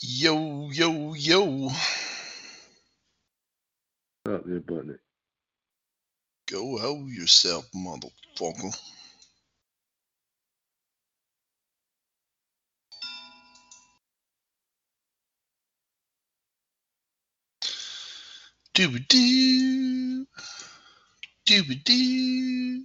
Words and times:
Yo, 0.00 0.70
yo, 0.72 1.14
yo. 1.14 1.68
Up 4.28 4.44
there, 4.46 4.60
buddy. 4.60 4.94
Go 6.50 6.78
help 6.78 7.00
yourself, 7.08 7.66
motherfucker. 7.72 8.76
Dooba 18.74 19.06
doo. 19.08 20.26
Dooba 21.46 21.84
doo. 21.84 22.84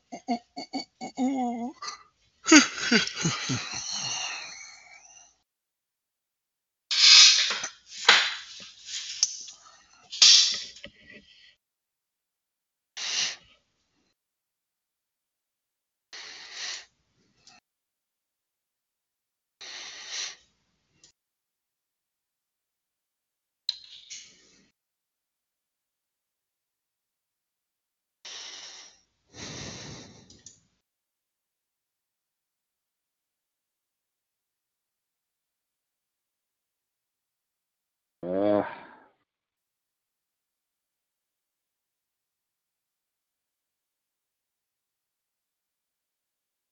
Uh, 38.25 38.63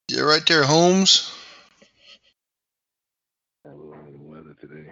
You 0.09 0.25
right 0.39 0.47
there, 0.47 0.63
Holmes? 0.63 1.29
a 3.65 3.69
little 3.69 3.93
under 3.93 4.11
the 4.11 4.23
weather 4.23 4.55
today. 4.61 4.89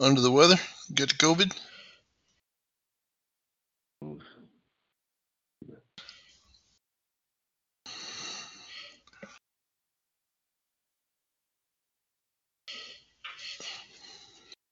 Under 0.00 0.20
the 0.20 0.32
weather? 0.32 0.56
Get 0.92 1.10
the 1.10 1.14
COVID? 1.14 1.56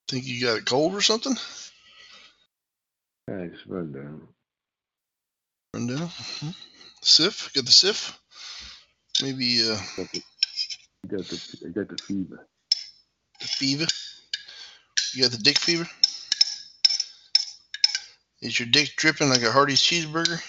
Think 0.09 0.27
you 0.27 0.45
got 0.45 0.59
a 0.59 0.63
cold 0.63 0.93
or 0.93 1.03
something? 1.03 1.37
Just 3.29 3.67
run 3.69 3.93
down. 3.93 4.27
Run 5.73 5.87
down. 5.87 6.09
Mhm. 6.09 6.55
Sif? 7.03 7.53
Got 7.55 7.67
the 7.67 7.71
sif? 7.71 8.20
Maybe 9.23 9.61
uh, 9.71 9.77
Got 9.97 10.11
the, 10.13 10.23
got 11.09 11.29
the, 11.29 11.67
I 11.67 11.71
got 11.71 11.89
the 11.89 12.03
fever. 12.03 12.47
the 13.41 13.47
fever? 13.47 13.87
You 15.15 15.23
got 15.23 15.33
the 15.33 15.39
dick 15.39 15.59
fever? 15.59 15.87
Is 18.41 18.59
your 18.59 18.69
dick 18.69 18.95
dripping 18.97 19.29
like 19.29 19.43
a 19.43 19.51
Hardee's 19.51 19.83
cheeseburger? 19.83 20.41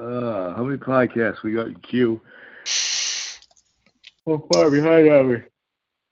Uh, 0.00 0.54
how 0.54 0.62
many 0.62 0.78
podcasts 0.78 1.42
we 1.42 1.52
got 1.52 1.66
in 1.66 1.74
queue? 1.76 2.20
How 4.26 4.38
far 4.52 4.70
behind 4.70 5.08
are 5.08 5.24
we? 5.24 5.36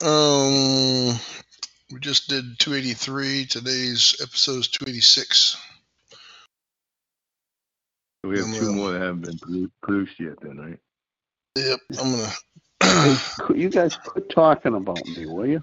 Um, 0.03 1.19
we 1.93 2.01
just 2.01 2.29
did 2.29 2.59
283. 2.59 3.47
Today's 3.47 4.17
episode 4.23 4.59
is 4.61 4.69
286. 4.69 5.57
We 8.25 8.39
have 8.39 8.47
two 8.55 8.67
Yeah. 8.71 8.73
more 8.73 8.91
that 8.93 9.01
haven't 9.03 9.41
been 9.41 9.71
produced 9.83 10.19
yet, 10.19 10.41
then, 10.41 10.57
right? 10.59 10.79
Yep, 11.57 11.79
I'm 12.01 12.11
gonna. 12.13 13.17
Quit- 13.39 13.59
You 13.59 13.71
guys 13.71 13.97
quit 13.97 14.29
talking 14.31 14.75
about 14.75 15.07
me, 15.07 15.27
will 15.27 15.47
you? 15.47 15.63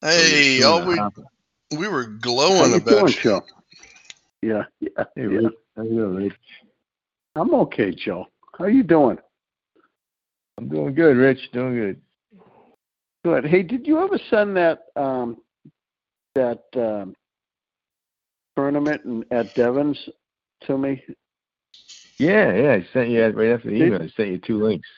hey, 0.00 0.62
all 0.62 0.86
we 0.86 0.96
half. 0.96 1.14
we 1.76 1.88
were 1.88 2.04
How 2.04 2.18
glowing 2.20 2.70
you 2.70 2.76
about 2.76 2.88
doing, 2.90 3.06
you. 3.08 3.20
Joe? 3.20 3.42
Yeah, 4.42 4.64
yeah, 4.80 5.04
Hey, 5.14 5.28
yeah. 5.28 5.48
How 5.76 5.82
you 5.82 5.90
doing, 5.90 6.14
Rich? 6.16 6.34
I'm 7.34 7.52
okay, 7.54 7.90
Joe. 7.92 8.26
How 8.58 8.64
you 8.66 8.82
doing? 8.82 9.18
I'm 10.58 10.68
doing 10.68 10.94
good, 10.94 11.16
Rich. 11.18 11.52
Doing 11.52 11.74
good. 11.74 12.02
Good. 13.26 13.44
Hey, 13.44 13.64
did 13.64 13.88
you 13.88 13.98
ever 14.04 14.20
send 14.30 14.56
that 14.56 14.82
um 14.94 15.38
that 16.36 16.62
um 16.76 17.12
tournament 18.56 19.02
in, 19.04 19.24
at 19.32 19.52
Devon's 19.56 19.98
to 20.60 20.78
me? 20.78 21.02
Yeah, 22.20 22.54
yeah. 22.54 22.72
I 22.74 22.86
sent 22.92 23.08
you 23.08 23.26
right 23.26 23.50
after 23.50 23.68
the 23.68 23.76
Did- 23.80 23.88
email. 23.88 24.02
I 24.02 24.08
sent 24.16 24.28
you 24.28 24.38
two 24.38 24.62
links. 24.62 24.88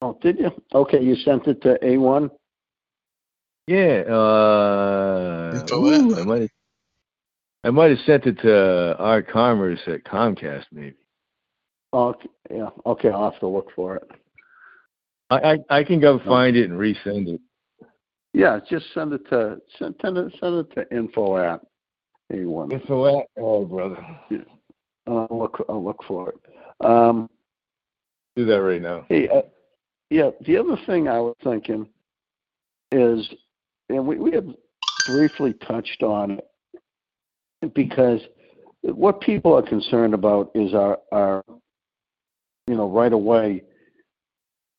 Oh, 0.00 0.18
did 0.22 0.38
you? 0.38 0.50
Okay, 0.74 1.02
you 1.02 1.14
sent 1.14 1.46
it 1.46 1.60
to 1.60 1.78
A1. 1.82 2.30
Yeah. 3.66 4.04
Uh, 4.08 5.66
ooh. 5.74 6.16
I 6.16 6.22
might 6.24 6.40
have. 6.40 6.50
I 7.64 7.70
might 7.70 7.90
have 7.90 8.06
sent 8.06 8.24
it 8.24 8.38
to 8.38 8.96
our 8.96 9.20
commerce 9.20 9.80
at 9.86 10.04
Comcast, 10.04 10.64
maybe. 10.72 10.96
Oh, 11.92 12.14
okay, 12.14 12.28
yeah. 12.50 12.70
Okay, 12.86 13.10
I'll 13.10 13.30
have 13.30 13.40
to 13.40 13.46
look 13.46 13.68
for 13.76 13.96
it. 13.96 14.10
I 15.32 15.52
I, 15.52 15.78
I 15.78 15.84
can 15.84 16.00
go 16.00 16.18
find 16.20 16.56
it 16.56 16.70
and 16.70 16.78
resend 16.78 17.28
it. 17.28 17.40
Yeah, 18.34 18.60
just 18.68 18.86
send 18.94 19.12
it 19.12 19.28
to 19.30 19.60
send, 19.78 19.94
send 20.02 20.16
it 20.18 20.34
send 20.40 20.54
it 20.56 20.74
to 20.74 20.96
info 20.96 21.36
at 21.36 21.60
A1. 22.32 22.72
Info 22.72 23.20
at 23.20 23.26
oh 23.38 23.64
brother. 23.64 24.04
I'll 25.06 25.28
look 25.30 25.64
I'll 25.68 25.84
look 25.84 26.02
for 26.06 26.30
it. 26.30 26.86
Um, 26.86 27.28
Do 28.36 28.44
that 28.46 28.62
right 28.62 28.80
now. 28.82 29.04
Hey, 29.08 29.28
uh, 29.28 29.42
yeah, 30.10 30.30
the 30.46 30.56
other 30.56 30.76
thing 30.86 31.08
I 31.08 31.20
was 31.20 31.36
thinking 31.42 31.88
is, 32.90 33.28
and 33.88 34.06
we, 34.06 34.16
we 34.16 34.32
have 34.32 34.46
briefly 35.06 35.54
touched 35.66 36.02
on 36.02 36.38
it, 37.62 37.74
because 37.74 38.20
what 38.82 39.20
people 39.20 39.54
are 39.54 39.62
concerned 39.62 40.12
about 40.12 40.50
is 40.54 40.74
our, 40.74 40.98
our 41.12 41.44
you 42.66 42.74
know, 42.76 42.88
right 42.88 43.12
away, 43.12 43.62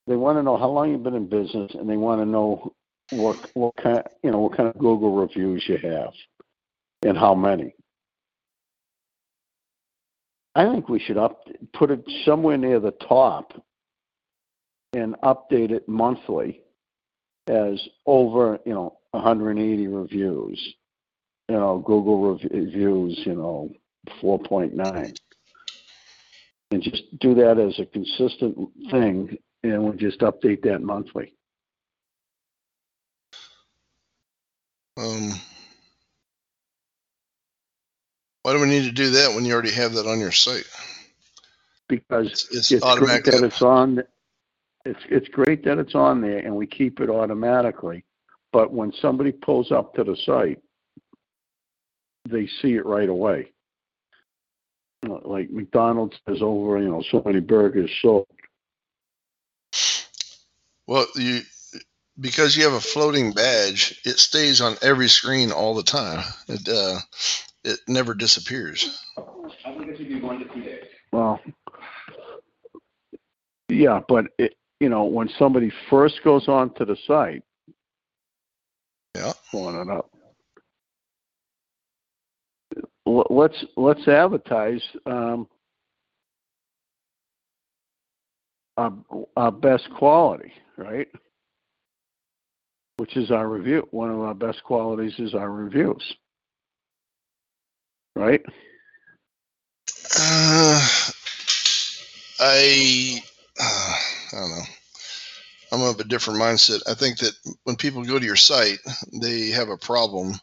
they 0.08 0.16
want 0.16 0.38
to 0.38 0.44
know 0.44 0.58
how 0.58 0.70
long 0.70 0.92
you've 0.92 1.04
been 1.04 1.16
in 1.16 1.28
business 1.28 1.74
and 1.76 1.90
they 1.90 1.98
want 1.98 2.22
to 2.22 2.26
know 2.26 2.74
what, 3.12 3.38
what 3.54 3.76
kind, 3.76 4.04
you 4.24 4.32
know, 4.32 4.40
what 4.40 4.58
kind 4.58 4.70
of 4.70 4.78
Google 4.78 5.16
reviews 5.16 5.64
you 5.68 5.78
have 5.78 6.14
and 7.04 7.18
how 7.18 7.36
many. 7.36 7.76
I 10.56 10.72
think 10.72 10.88
we 10.88 11.00
should 11.00 11.18
up 11.18 11.48
put 11.74 11.90
it 11.90 12.04
somewhere 12.26 12.58
near 12.58 12.80
the 12.80 12.92
top 12.92 13.54
and 14.94 15.16
update 15.24 15.72
it 15.72 15.88
monthly 15.88 16.62
as 17.48 17.82
over, 18.06 18.60
you 18.66 18.74
know, 18.74 18.98
180 19.12 19.88
reviews. 19.88 20.76
You 21.50 21.56
know, 21.56 21.80
Google 21.80 22.38
reviews, 22.40 23.20
you 23.26 23.36
know, 23.36 23.70
4.9. 24.22 25.16
And 26.72 26.82
just 26.82 27.04
do 27.20 27.36
that 27.36 27.60
as 27.60 27.78
a 27.80 27.86
consistent 27.86 28.58
thing, 28.90 29.38
and 29.64 29.84
we'll 29.84 29.94
just 29.94 30.20
update 30.22 30.64
that 30.64 30.82
monthly. 30.82 31.34
Um, 34.98 35.34
Why 38.44 38.54
do 38.54 38.60
we 38.62 38.68
need 38.68 38.86
to 38.86 38.92
do 38.92 39.12
that 39.12 39.34
when 39.36 39.46
you 39.46 39.54
already 39.54 39.72
have 39.74 39.94
that 39.94 40.08
on 40.08 40.20
your 40.20 40.32
site? 40.34 40.68
because 41.90 42.28
It's, 42.32 42.50
it's, 42.52 42.72
it's 42.72 42.90
great 42.92 43.24
automatic. 43.24 43.26
that 43.26 43.44
it's 43.44 43.62
on. 43.62 44.04
It's 44.86 45.02
it's 45.10 45.28
great 45.30 45.64
that 45.66 45.80
it's 45.80 45.96
on 45.96 46.22
there, 46.22 46.40
and 46.40 46.56
we 46.56 46.68
keep 46.68 47.00
it 47.02 47.10
automatically. 47.10 48.06
But 48.54 48.74
when 48.74 48.94
somebody 49.02 49.32
pulls 49.32 49.72
up 49.72 49.96
to 49.96 50.04
the 50.04 50.18
site, 50.26 50.60
they 52.30 52.48
see 52.62 52.74
it 52.76 52.86
right 52.86 53.10
away. 53.10 53.52
Like 55.08 55.52
McDonald's 55.52 56.18
says 56.28 56.40
over, 56.42 56.80
you 56.82 56.90
know, 56.90 57.04
so 57.12 57.22
many 57.26 57.40
burgers 57.42 57.92
sold. 58.02 58.28
Well, 60.88 61.06
you 61.16 61.42
because 62.20 62.56
you 62.56 62.64
have 62.66 62.74
a 62.74 62.82
floating 62.82 63.32
badge, 63.32 64.00
it 64.06 64.20
stays 64.20 64.62
on 64.62 64.76
every 64.82 65.08
screen 65.08 65.52
all 65.52 65.76
the 65.76 65.84
time. 65.84 66.24
It 66.48 66.68
uh, 66.68 67.00
it 67.64 67.80
never 67.88 68.14
disappears. 68.14 69.04
Well, 71.12 71.40
yeah, 73.70 74.02
but 74.08 74.28
it, 74.38 74.56
you 74.80 74.90
know, 74.90 75.06
when 75.06 75.30
somebody 75.40 75.72
first 75.90 76.24
goes 76.24 76.48
onto 76.48 76.86
the 76.86 76.98
site, 77.08 77.44
Yeah. 79.16 79.34
pulling 79.52 79.76
it 79.82 79.90
up. 79.90 80.10
Let's 83.06 83.66
let's 83.76 84.08
advertise 84.08 84.82
um, 85.06 85.48
our, 88.78 89.52
best 89.52 89.90
quality, 89.98 90.54
right? 90.78 91.08
Which 92.98 93.18
is 93.18 93.32
our 93.32 93.48
review. 93.48 93.88
One 93.92 94.10
of 94.10 94.20
our 94.20 94.34
best 94.34 94.64
qualities 94.64 95.14
is 95.20 95.34
our 95.34 95.50
reviews, 95.50 96.16
right? 98.16 98.42
Uh, 100.16 100.90
I 102.40 103.24
uh, 103.60 103.96
I 104.34 104.40
don't 104.40 104.50
know. 104.50 104.64
I'm 105.72 105.82
of 105.82 106.00
a 106.00 106.04
different 106.04 106.40
mindset. 106.40 106.82
I 106.88 106.94
think 106.94 107.18
that 107.20 107.34
when 107.64 107.76
people 107.76 108.04
go 108.04 108.20
to 108.20 108.26
your 108.26 108.36
site, 108.36 108.78
they 109.22 109.50
have 109.50 109.70
a 109.70 109.78
problem, 109.78 110.34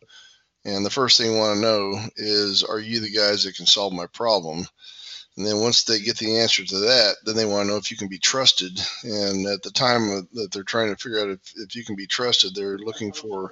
and 0.65 0.85
the 0.85 0.91
first 0.91 1.19
thing 1.19 1.33
they 1.33 1.39
want 1.39 1.57
to 1.57 1.63
know 1.63 2.01
is, 2.17 2.65
"Are 2.65 2.81
you 2.81 3.01
the 3.01 3.13
guys 3.13 3.45
that 3.45 3.57
can 3.57 3.67
solve 3.67 3.93
my 3.93 4.07
problem?" 4.07 4.67
And 5.41 5.49
then 5.49 5.61
once 5.61 5.85
they 5.85 6.01
get 6.01 6.19
the 6.19 6.41
answer 6.41 6.63
to 6.63 6.79
that, 6.81 7.17
then 7.25 7.35
they 7.35 7.47
want 7.47 7.65
to 7.67 7.73
know 7.73 7.79
if 7.79 7.91
you 7.91 7.97
can 7.97 8.09
be 8.09 8.19
trusted. 8.19 8.79
And 9.05 9.47
at 9.47 9.63
the 9.63 9.71
time 9.71 10.29
that 10.35 10.53
they're 10.53 10.63
trying 10.63 10.95
to 10.95 11.03
figure 11.03 11.19
out 11.19 11.31
if, 11.31 11.55
if 11.57 11.75
you 11.75 11.83
can 11.83 11.97
be 11.97 12.07
trusted, 12.07 12.55
they're 12.55 12.77
looking 12.77 13.15
for 13.15 13.51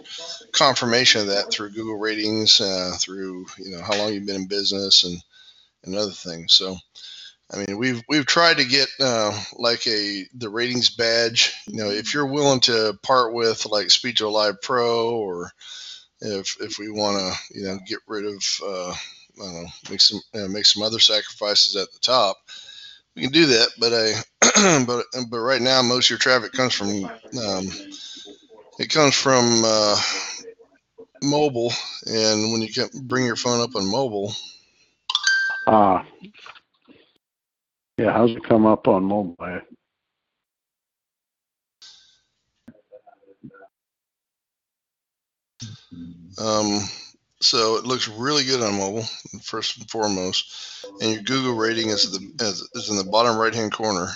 confirmation 0.52 1.22
of 1.22 1.26
that 1.28 1.50
through 1.50 1.70
Google 1.70 1.96
ratings, 1.96 2.60
uh, 2.60 2.94
through 2.98 3.46
you 3.56 3.74
know 3.74 3.82
how 3.82 3.96
long 3.96 4.12
you've 4.12 4.26
been 4.26 4.42
in 4.42 4.48
business, 4.48 5.04
and 5.04 5.16
and 5.84 5.96
other 5.96 6.12
things. 6.12 6.52
So, 6.52 6.76
I 7.50 7.64
mean, 7.64 7.78
we've 7.78 8.02
we've 8.06 8.26
tried 8.26 8.58
to 8.58 8.66
get 8.66 8.88
uh, 9.00 9.42
like 9.56 9.86
a 9.86 10.26
the 10.34 10.50
ratings 10.50 10.90
badge. 10.90 11.54
You 11.68 11.78
know, 11.78 11.90
if 11.90 12.12
you're 12.12 12.26
willing 12.26 12.60
to 12.60 12.98
part 13.02 13.32
with 13.32 13.64
like 13.64 13.88
to 13.88 14.28
Live 14.28 14.60
Pro, 14.60 15.16
or 15.16 15.52
if 16.20 16.58
if 16.60 16.78
we 16.78 16.90
want 16.90 17.16
to, 17.16 17.58
you 17.58 17.64
know, 17.64 17.78
get 17.86 18.00
rid 18.06 18.26
of, 18.26 18.44
uh, 18.62 18.94
I 19.40 19.44
don't 19.44 19.62
know, 19.64 19.68
make 19.90 20.00
some 20.00 20.20
uh, 20.34 20.48
make 20.48 20.66
some 20.66 20.82
other 20.82 21.00
sacrifices 21.00 21.76
at 21.76 21.92
the 21.92 22.00
top, 22.00 22.36
we 23.16 23.22
can 23.22 23.32
do 23.32 23.46
that. 23.46 23.68
But 23.78 23.92
I, 23.94 24.84
but 24.86 25.04
but 25.30 25.40
right 25.40 25.60
now, 25.62 25.82
most 25.82 26.06
of 26.06 26.10
your 26.10 26.18
traffic 26.20 26.52
comes 26.52 26.74
from 26.74 26.88
um, 27.04 27.68
it 28.78 28.90
comes 28.90 29.14
from 29.14 29.62
uh, 29.64 30.00
mobile, 31.22 31.72
and 32.06 32.52
when 32.52 32.62
you 32.62 32.72
can 32.72 32.88
bring 33.04 33.26
your 33.26 33.36
phone 33.36 33.60
up 33.60 33.76
on 33.76 33.90
mobile, 33.90 34.34
Uh, 35.66 36.02
yeah, 37.98 38.12
how's 38.12 38.32
it 38.32 38.44
come 38.44 38.66
up 38.66 38.88
on 38.88 39.04
mobile? 39.04 39.36
Um, 46.38 46.80
so 47.40 47.76
it 47.76 47.84
looks 47.84 48.08
really 48.08 48.44
good 48.44 48.62
on 48.62 48.78
mobile, 48.78 49.04
first 49.42 49.78
and 49.78 49.90
foremost. 49.90 50.84
And 51.00 51.12
your 51.12 51.22
Google 51.22 51.54
rating 51.54 51.88
is 51.90 52.10
the 52.10 52.44
is, 52.44 52.68
is 52.74 52.90
in 52.90 52.96
the 52.96 53.04
bottom 53.04 53.36
right 53.36 53.54
hand 53.54 53.72
corner. 53.72 54.08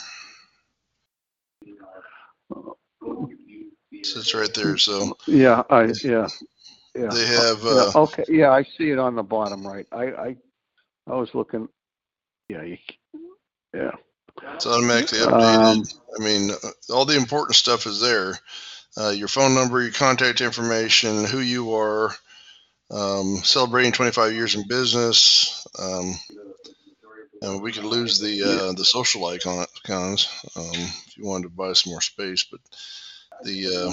It's 3.93 4.35
right 4.35 4.53
there. 4.55 4.77
So 4.79 5.17
Yeah, 5.27 5.63
I, 5.71 5.85
yeah, 6.03 6.27
yeah. 6.95 7.09
they 7.09 7.27
have 7.27 7.63
Yeah, 7.65 7.71
uh, 7.71 7.93
okay, 7.95 8.25
yeah, 8.29 8.51
I 8.51 8.65
see 8.65 8.91
it 8.91 8.99
on 8.99 9.15
the 9.15 9.23
bottom 9.23 9.67
right. 9.67 9.87
I, 9.93 10.05
I, 10.05 10.37
I 11.07 11.15
was 11.15 11.31
looking, 11.35 11.69
yeah, 12.49 12.63
you, 12.63 12.79
yeah. 13.73 13.93
it's 14.55 14.67
automatically 14.67 15.19
updated. 15.19 15.77
Um, 15.79 15.85
I 16.19 16.25
mean, 16.25 16.51
uh, 16.51 16.93
all 16.93 17.05
the 17.05 17.17
important 17.17 17.55
stuff 17.57 17.87
is 17.87 18.01
there. 18.01 18.39
Uh, 18.97 19.11
your 19.11 19.29
phone 19.29 19.55
number, 19.55 19.81
your 19.81 19.93
contact 19.93 20.41
information, 20.41 21.25
who 21.25 21.39
you 21.39 21.75
are, 21.75 22.15
um, 22.93 23.39
celebrating 23.43 23.93
25 23.93 24.33
years 24.33 24.55
in 24.55 24.69
business. 24.69 25.67
Um, 25.79 26.15
and 27.41 27.63
we 27.63 27.73
could 27.73 27.85
lose 27.85 28.21
the 28.21 28.43
uh, 28.43 28.73
the 28.73 28.85
social 28.85 29.25
icon 29.27 29.67
icons 29.85 30.29
um, 30.57 30.71
if 30.73 31.17
you 31.17 31.27
wanted 31.27 31.45
to 31.45 31.49
buy 31.49 31.73
some 31.73 31.91
more 31.91 32.01
space. 32.01 32.45
But 32.45 32.61
the 33.45 33.67
uh, 33.67 33.93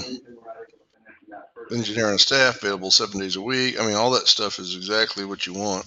engineer 1.74 2.10
and 2.10 2.20
staff 2.20 2.62
available 2.62 2.90
seven 2.90 3.20
days 3.20 3.36
a 3.36 3.40
week. 3.40 3.80
I 3.80 3.86
mean, 3.86 3.96
all 3.96 4.12
that 4.12 4.28
stuff 4.28 4.58
is 4.58 4.76
exactly 4.76 5.24
what 5.24 5.46
you 5.46 5.54
want. 5.54 5.86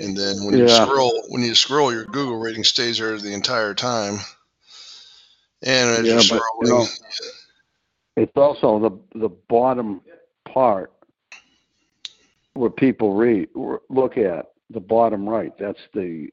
And 0.00 0.16
then 0.16 0.44
when 0.44 0.58
you 0.58 0.68
scroll, 0.68 1.24
when 1.28 1.42
you 1.42 1.54
scroll, 1.54 1.92
your 1.92 2.04
Google 2.04 2.38
rating 2.38 2.64
stays 2.64 2.98
there 2.98 3.16
the 3.18 3.32
entire 3.32 3.74
time. 3.74 4.18
And 5.62 5.90
as 5.90 6.06
Yeah, 6.06 6.36
you're 6.36 6.38
but, 6.38 6.42
you 6.62 6.68
know, 6.68 6.86
It's 8.16 8.36
also 8.36 9.02
the, 9.14 9.18
the 9.18 9.28
bottom 9.48 10.02
part 10.44 10.92
where 12.56 12.70
people 12.70 13.14
read, 13.14 13.48
look 13.88 14.16
at, 14.16 14.46
the 14.70 14.80
bottom 14.80 15.28
right, 15.28 15.52
that's 15.58 15.78
the, 15.94 16.28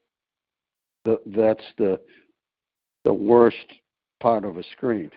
the, 1.05 1.19
that's 1.27 1.63
the, 1.77 1.99
the 3.03 3.13
worst 3.13 3.57
part 4.19 4.45
of 4.45 4.57
a 4.57 4.63
screen. 4.63 5.11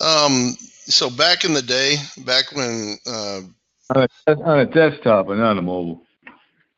um, 0.00 0.54
so 0.60 1.10
back 1.10 1.44
in 1.44 1.52
the 1.52 1.62
day, 1.62 1.96
back 2.24 2.52
when 2.52 2.96
uh, 3.06 3.40
On 3.94 4.06
a, 4.26 4.32
on 4.42 4.60
a 4.60 4.66
desktop 4.66 5.28
and 5.28 5.40
not 5.40 5.58
a 5.58 5.62
mobile. 5.62 6.02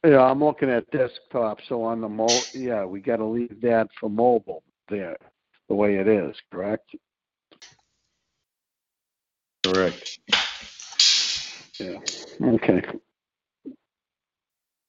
Yeah, 0.04 0.22
I'm 0.22 0.42
looking 0.42 0.70
at 0.70 0.90
desktop, 0.90 1.58
so 1.68 1.82
on 1.82 2.00
the 2.00 2.08
mo, 2.08 2.28
yeah, 2.54 2.84
we 2.84 3.00
gotta 3.00 3.24
leave 3.24 3.60
that 3.60 3.88
for 3.98 4.08
mobile 4.08 4.62
there, 4.88 5.16
the 5.68 5.74
way 5.74 5.96
it 5.96 6.08
is, 6.08 6.34
correct? 6.50 6.94
Correct. 9.64 10.18
Yeah, 11.78 11.98
okay. 12.42 12.82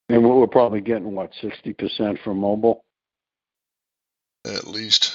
And 0.09 0.23
we're 0.23 0.35
we're 0.35 0.47
probably 0.47 0.81
getting, 0.81 1.13
what, 1.15 1.31
sixty 1.41 1.73
percent 1.73 2.19
for 2.23 2.33
mobile? 2.33 2.83
at 4.45 4.65
least, 4.67 5.13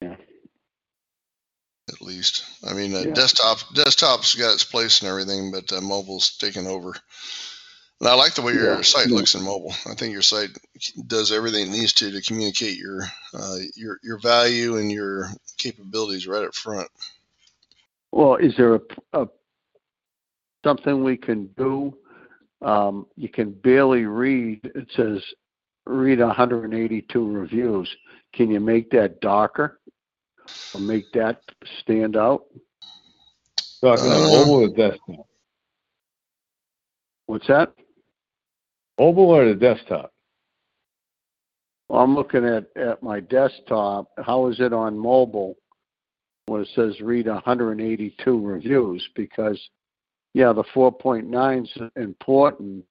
Yeah. 0.00 0.16
at 1.92 2.00
least, 2.00 2.44
I 2.64 2.74
mean, 2.74 2.94
uh, 2.94 3.00
Yeah. 3.00 3.14
desktop 3.14 3.58
desktop's 3.74 4.34
got 4.36 4.54
its 4.54 4.64
place 4.64 5.00
and 5.00 5.08
everything, 5.08 5.50
but 5.50 5.72
uh, 5.72 5.80
mobile's 5.80 6.36
taken 6.36 6.66
over. 6.66 6.94
And 8.00 8.08
I 8.08 8.14
like 8.14 8.34
the 8.34 8.42
way 8.42 8.52
your 8.52 8.76
Yeah. 8.76 8.82
site 8.82 9.10
looks 9.10 9.34
in 9.34 9.42
mobile. 9.42 9.74
I 9.86 9.94
think 9.94 10.12
your 10.12 10.22
site 10.22 10.50
does 11.06 11.30
everything 11.32 11.68
it 11.68 11.70
needs 11.70 11.92
to 11.94 12.10
to 12.10 12.22
communicate 12.22 12.76
your 12.78 13.02
uh, 13.34 13.58
your 13.74 13.98
your 14.02 14.18
value 14.18 14.76
and 14.76 14.90
your 14.90 15.28
capabilities 15.58 16.26
right 16.26 16.44
up 16.44 16.54
front. 16.54 16.88
Well, 18.12 18.36
is 18.36 18.54
there 18.56 18.74
a, 18.74 18.80
a, 19.14 19.26
something 20.64 21.02
we 21.02 21.16
can 21.16 21.46
do? 21.56 21.96
Um, 22.60 23.06
you 23.16 23.28
can 23.28 23.52
barely 23.52 24.04
read, 24.04 24.60
it 24.74 24.88
says, 24.94 25.22
read 25.86 26.20
hundred 26.20 26.64
and 26.64 26.74
eighty-two 26.74 27.26
reviews. 27.26 27.88
Can 28.34 28.50
you 28.50 28.60
make 28.60 28.90
that 28.90 29.20
darker? 29.20 29.80
Or 30.74 30.80
make 30.80 31.10
that 31.14 31.40
stand 31.80 32.16
out? 32.16 32.44
Talking 33.82 34.12
Uh, 34.12 34.16
on 34.16 34.46
mobile 34.46 34.64
or 34.64 34.68
desktop? 34.68 35.26
What's 37.26 37.46
that? 37.48 37.72
Mobile 38.98 39.30
or 39.30 39.48
the 39.48 39.54
desktop? 39.54 40.12
Well, 41.88 42.02
I'm 42.02 42.14
looking 42.14 42.44
at, 42.44 42.66
at 42.76 43.02
my 43.02 43.20
desktop. 43.20 44.08
How 44.18 44.48
is 44.48 44.60
it 44.60 44.72
on 44.72 44.98
mobile 44.98 45.56
when 46.46 46.62
it 46.62 46.68
says 46.74 47.00
read 47.00 47.26
182 47.26 48.40
reviews? 48.40 49.08
Because, 49.14 49.60
yeah, 50.34 50.52
the 50.52 50.64
4.9 50.64 51.62
is 51.62 51.90
important, 51.96 52.84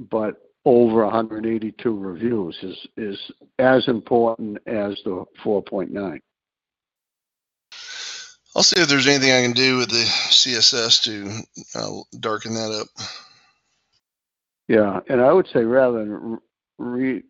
but 0.00 0.36
over 0.64 1.04
182 1.04 1.98
reviews 1.98 2.56
is, 2.62 2.86
is 2.96 3.18
as 3.58 3.88
important 3.88 4.58
as 4.66 5.00
the 5.04 5.24
4.9. 5.44 6.20
I'll 8.54 8.62
see 8.64 8.80
if 8.80 8.88
there's 8.88 9.06
anything 9.06 9.32
I 9.32 9.42
can 9.42 9.52
do 9.52 9.78
with 9.78 9.90
the 9.90 10.04
CSS 10.04 11.04
to 11.04 11.78
uh, 11.78 12.18
darken 12.18 12.54
that 12.54 12.72
up. 12.72 12.88
Yeah, 14.66 15.00
and 15.08 15.20
I 15.20 15.32
would 15.32 15.46
say 15.52 15.64
rather 15.64 15.98
than 15.98 16.38
read, 16.78 17.24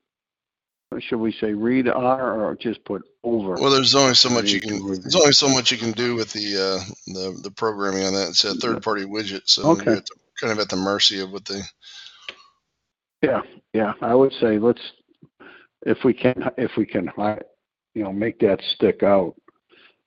should 0.98 1.18
we 1.18 1.32
say 1.32 1.52
read 1.52 1.88
R 1.88 2.40
or 2.40 2.56
just 2.56 2.84
put 2.84 3.02
over? 3.22 3.54
Well, 3.54 3.70
there's 3.70 3.94
only 3.94 4.14
so 4.14 4.28
much 4.28 4.50
you 4.50 4.60
can. 4.60 4.84
There's 4.84 5.14
only 5.14 5.32
so 5.32 5.48
much 5.48 5.70
you 5.70 5.78
can 5.78 5.92
do 5.92 6.16
with 6.16 6.32
the 6.32 6.56
uh, 6.56 6.92
the 7.06 7.40
the 7.44 7.50
programming 7.52 8.04
on 8.04 8.12
that. 8.14 8.30
It's 8.30 8.44
a 8.44 8.54
third 8.54 8.82
party 8.82 9.04
widget, 9.04 9.42
so 9.44 9.70
Okay. 9.70 9.84
you're 9.84 9.96
at 9.96 10.06
the, 10.06 10.16
kind 10.40 10.52
of 10.52 10.58
at 10.58 10.68
the 10.68 10.76
mercy 10.76 11.20
of 11.20 11.30
what 11.30 11.44
they. 11.44 11.60
Yeah, 13.22 13.42
yeah, 13.72 13.92
I 14.00 14.14
would 14.14 14.32
say 14.40 14.58
let's, 14.58 14.80
if 15.86 15.98
we 16.04 16.12
can, 16.14 16.50
if 16.56 16.72
we 16.76 16.86
can, 16.86 17.10
you 17.94 18.02
know, 18.02 18.12
make 18.12 18.40
that 18.40 18.60
stick 18.74 19.02
out. 19.02 19.34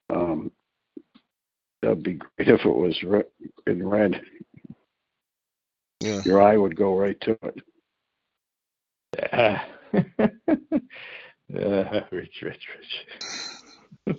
Um, 0.10 0.52
that'd 1.82 2.04
be 2.04 2.16
great 2.16 2.30
if 2.50 2.66
it 2.66 2.76
was 2.76 3.02
re- 3.04 3.24
in 3.68 3.88
red. 3.88 4.22
Yeah. 6.02 6.22
Your 6.26 6.42
eye 6.42 6.58
would 6.58 6.76
go 6.76 6.98
right 6.98 7.20
to 7.22 7.38
it. 7.44 7.62
Ah. 9.32 9.64
Uh, 9.94 10.02
rich, 12.12 12.42
rich, 12.42 12.68
rich. 12.78 14.18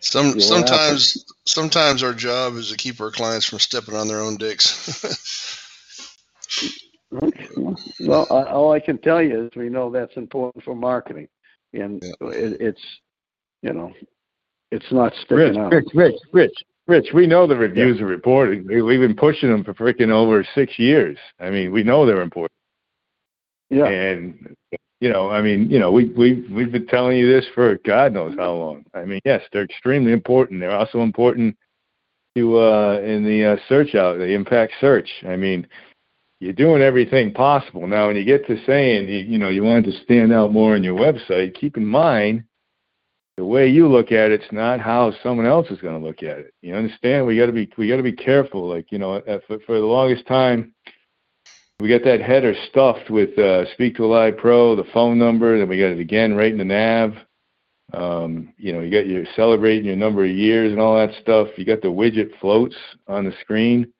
Some 0.00 0.26
You'll 0.26 0.40
sometimes 0.40 1.24
sometimes 1.46 2.02
our 2.02 2.12
job 2.12 2.54
is 2.56 2.70
to 2.70 2.76
keep 2.76 3.00
our 3.00 3.10
clients 3.10 3.46
from 3.48 3.58
stepping 3.58 3.94
on 3.94 4.06
their 4.06 4.20
own 4.20 4.36
dicks. 4.36 5.30
Well, 8.00 8.26
I, 8.30 8.50
all 8.50 8.72
I 8.72 8.80
can 8.80 8.98
tell 8.98 9.22
you 9.22 9.44
is 9.44 9.50
we 9.54 9.68
know 9.68 9.90
that's 9.90 10.16
important 10.16 10.64
for 10.64 10.74
marketing, 10.74 11.28
and 11.72 12.02
Yeah. 12.02 12.28
it, 12.30 12.60
it's, 12.60 12.82
you 13.62 13.72
know, 13.72 13.92
it's 14.72 14.90
not 14.90 15.12
Rich, 15.30 15.52
sticking 15.52 15.60
out. 15.60 15.72
Rich, 15.72 15.88
Rich, 15.94 16.16
Rich, 16.32 16.64
Rich. 16.88 17.08
We 17.14 17.26
know 17.26 17.46
the 17.46 17.56
reviews 17.56 18.00
are 18.00 18.06
reported. 18.06 18.66
We, 18.66 18.82
we've 18.82 19.00
been 19.00 19.14
pushing 19.14 19.48
them 19.50 19.62
for 19.62 19.74
freaking 19.74 20.10
over 20.10 20.44
six 20.54 20.76
years. 20.78 21.16
I 21.38 21.50
mean, 21.50 21.70
we 21.72 21.84
know 21.84 22.04
they're 22.04 22.20
important. 22.20 22.50
Yeah, 23.74 23.86
And 23.86 24.56
you 25.00 25.12
know, 25.12 25.30
I 25.30 25.42
mean, 25.42 25.68
you 25.70 25.78
know, 25.78 25.90
we 25.92 26.06
we 26.06 26.46
we've 26.50 26.72
been 26.72 26.86
telling 26.86 27.18
you 27.18 27.30
this 27.30 27.46
for 27.54 27.78
God 27.84 28.12
knows 28.12 28.34
how 28.36 28.52
long. 28.52 28.84
I 28.94 29.04
mean, 29.04 29.20
yes, 29.24 29.42
they're 29.52 29.64
extremely 29.64 30.12
important. 30.12 30.60
They're 30.60 30.76
also 30.76 31.00
important 31.02 31.56
to 32.36 32.58
uh 32.58 33.00
in 33.04 33.24
the 33.24 33.44
uh, 33.44 33.56
search 33.68 33.94
out, 33.94 34.18
the 34.18 34.32
impact 34.32 34.72
search. 34.80 35.08
I 35.26 35.36
mean, 35.36 35.66
you're 36.40 36.52
doing 36.52 36.82
everything 36.82 37.32
possible. 37.32 37.86
Now, 37.86 38.06
when 38.06 38.16
you 38.16 38.24
get 38.24 38.46
to 38.46 38.56
saying 38.64 39.08
you, 39.08 39.18
you 39.18 39.38
know 39.38 39.48
you 39.48 39.62
want 39.62 39.84
to 39.86 39.92
stand 40.04 40.32
out 40.32 40.52
more 40.52 40.74
on 40.74 40.84
your 40.84 40.98
website, 40.98 41.54
keep 41.54 41.76
in 41.76 41.86
mind 41.86 42.44
the 43.36 43.44
way 43.44 43.68
you 43.68 43.88
look 43.88 44.12
at 44.12 44.30
it's 44.30 44.52
not 44.52 44.80
how 44.80 45.12
someone 45.22 45.46
else 45.46 45.68
is 45.70 45.80
going 45.80 46.00
to 46.00 46.06
look 46.06 46.22
at 46.22 46.38
it. 46.38 46.54
You 46.62 46.74
understand? 46.74 47.26
We 47.26 47.36
got 47.36 47.46
to 47.46 47.52
be 47.52 47.68
we 47.76 47.88
got 47.88 47.96
to 47.96 48.02
be 48.02 48.12
careful. 48.12 48.68
Like 48.68 48.92
you 48.92 48.98
know, 48.98 49.20
for, 49.46 49.58
for 49.66 49.80
the 49.80 49.86
longest 49.86 50.26
time, 50.26 50.72
we 51.80 51.88
got 51.88 52.04
that 52.04 52.20
header 52.20 52.54
stuffed 52.70 53.10
with 53.10 53.38
uh, 53.38 53.70
Speak 53.72 53.96
to 53.96 54.04
a 54.04 54.06
Live 54.06 54.36
Pro, 54.36 54.76
the 54.76 54.84
phone 54.92 55.18
number, 55.18 55.58
then 55.58 55.68
we 55.68 55.78
got 55.78 55.86
it 55.90 55.98
again 55.98 56.34
right 56.34 56.52
in 56.52 56.58
the 56.58 56.64
nav. 56.64 57.14
Um, 57.92 58.52
you 58.56 58.72
know, 58.72 58.80
you 58.80 58.90
got 58.90 59.06
your 59.06 59.24
celebrating 59.36 59.84
your 59.84 59.96
number 59.96 60.24
of 60.24 60.30
years 60.30 60.72
and 60.72 60.80
all 60.80 60.96
that 60.96 61.14
stuff. 61.20 61.48
You 61.56 61.64
got 61.64 61.82
the 61.82 61.88
widget 61.88 62.30
floats 62.40 62.76
on 63.08 63.24
the 63.24 63.34
screen. 63.40 63.92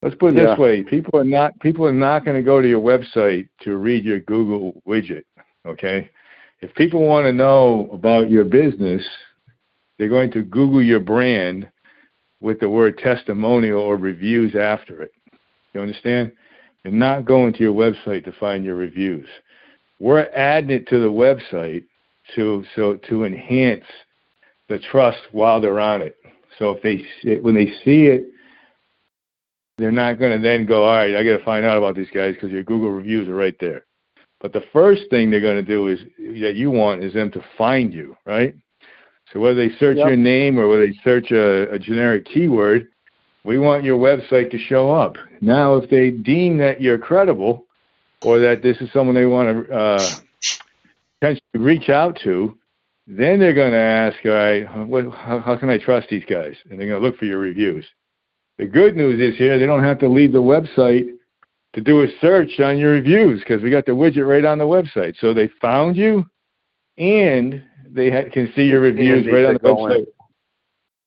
Let's 0.00 0.16
put 0.16 0.34
it 0.34 0.38
Yeah. 0.38 0.50
this 0.50 0.58
way: 0.58 0.82
people 0.82 1.18
are 1.18 1.24
not 1.24 1.58
people 1.60 1.86
are 1.86 1.92
not 1.92 2.24
going 2.24 2.36
to 2.36 2.42
go 2.42 2.60
to 2.60 2.68
your 2.68 2.80
website 2.80 3.48
to 3.60 3.76
read 3.76 4.04
your 4.04 4.20
Google 4.20 4.82
widget. 4.86 5.22
Okay, 5.66 6.08
if 6.60 6.74
people 6.74 7.06
want 7.06 7.26
to 7.26 7.32
know 7.32 7.88
about 7.92 8.30
your 8.30 8.44
business, 8.44 9.06
they're 9.98 10.08
going 10.08 10.32
to 10.32 10.42
Google 10.42 10.82
your 10.82 11.00
brand 11.00 11.68
with 12.40 12.58
the 12.58 12.68
word 12.68 12.98
testimonial 12.98 13.80
or 13.80 13.96
reviews 13.96 14.56
after 14.56 15.02
it. 15.02 15.12
You 15.74 15.80
understand? 15.80 16.32
They're 16.82 16.92
not 16.92 17.24
going 17.24 17.52
to 17.54 17.60
your 17.60 17.74
website 17.74 18.24
to 18.24 18.32
find 18.32 18.64
your 18.64 18.74
reviews. 18.74 19.28
We're 20.00 20.28
adding 20.34 20.70
it 20.70 20.88
to 20.88 20.98
the 20.98 21.10
website 21.10 21.84
to 22.34 22.64
so 22.74 22.96
to 23.08 23.24
enhance 23.24 23.84
the 24.68 24.78
trust 24.78 25.20
while 25.32 25.60
they're 25.60 25.80
on 25.80 26.02
it. 26.02 26.16
So 26.58 26.70
if 26.72 26.82
they 26.82 27.38
when 27.40 27.54
they 27.54 27.72
see 27.84 28.06
it, 28.06 28.24
they're 29.78 29.92
not 29.92 30.18
going 30.18 30.36
to 30.36 30.42
then 30.42 30.66
go, 30.66 30.84
all 30.84 30.96
right, 30.96 31.14
I 31.14 31.24
got 31.24 31.38
to 31.38 31.44
find 31.44 31.64
out 31.64 31.78
about 31.78 31.96
these 31.96 32.10
guys 32.12 32.34
because 32.34 32.50
your 32.50 32.62
Google 32.62 32.90
reviews 32.90 33.28
are 33.28 33.34
right 33.34 33.56
there. 33.60 33.84
But 34.40 34.52
the 34.52 34.64
first 34.72 35.02
thing 35.08 35.30
they're 35.30 35.40
going 35.40 35.56
to 35.56 35.62
do 35.62 35.88
is 35.88 36.00
that 36.40 36.56
you 36.56 36.70
want 36.70 37.04
is 37.04 37.14
them 37.14 37.30
to 37.30 37.44
find 37.56 37.92
you, 37.92 38.16
right? 38.26 38.54
So 39.32 39.40
whether 39.40 39.54
they 39.54 39.74
search 39.76 39.98
Yep. 39.98 40.06
your 40.06 40.16
name 40.16 40.58
or 40.58 40.68
whether 40.68 40.86
they 40.86 40.98
search 41.04 41.30
a, 41.30 41.70
a 41.72 41.78
generic 41.78 42.26
keyword, 42.26 42.88
we 43.44 43.58
want 43.58 43.84
your 43.84 43.98
website 43.98 44.50
to 44.52 44.58
show 44.58 44.90
up. 44.92 45.16
Now, 45.40 45.76
if 45.76 45.90
they 45.90 46.10
deem 46.10 46.58
that 46.58 46.80
you're 46.80 46.98
credible 46.98 47.66
or 48.22 48.38
that 48.38 48.62
this 48.62 48.76
is 48.80 48.90
someone 48.92 49.14
they 49.14 49.26
want 49.26 49.66
to 49.66 49.74
uh, 49.74 50.10
potentially 51.20 51.42
reach 51.54 51.88
out 51.88 52.18
to, 52.22 52.56
then 53.06 53.40
they're 53.40 53.54
going 53.54 53.72
to 53.72 53.78
ask, 53.78 54.16
all 54.24 54.30
right, 54.30 54.86
what, 54.86 55.10
how, 55.12 55.40
how 55.40 55.56
can 55.56 55.68
I 55.70 55.78
trust 55.78 56.08
these 56.08 56.24
guys? 56.24 56.54
And 56.70 56.78
they're 56.78 56.88
going 56.88 57.00
to 57.00 57.06
look 57.06 57.18
for 57.18 57.24
your 57.24 57.38
reviews. 57.38 57.84
The 58.58 58.66
good 58.66 58.96
news 58.96 59.20
is 59.20 59.36
here, 59.36 59.58
they 59.58 59.66
don't 59.66 59.82
have 59.82 59.98
to 60.00 60.08
leave 60.08 60.32
the 60.32 60.38
website 60.38 61.08
to 61.72 61.80
do 61.80 62.02
a 62.02 62.06
search 62.20 62.60
on 62.60 62.78
your 62.78 62.92
reviews 62.92 63.40
because 63.40 63.62
we 63.62 63.70
got 63.70 63.86
the 63.86 63.92
widget 63.92 64.28
right 64.28 64.44
on 64.44 64.58
the 64.58 64.64
website. 64.64 65.16
So 65.20 65.34
they 65.34 65.48
found 65.60 65.96
you 65.96 66.26
and 66.98 67.64
they 67.88 68.10
ha- 68.10 68.30
can 68.32 68.52
see 68.54 68.66
your 68.66 68.80
reviews 68.80 69.26
right 69.26 69.46
on 69.46 69.54
the 69.54 69.58
could 69.58 69.76
go 69.76 69.86
in. 69.86 69.92
website. 69.92 70.06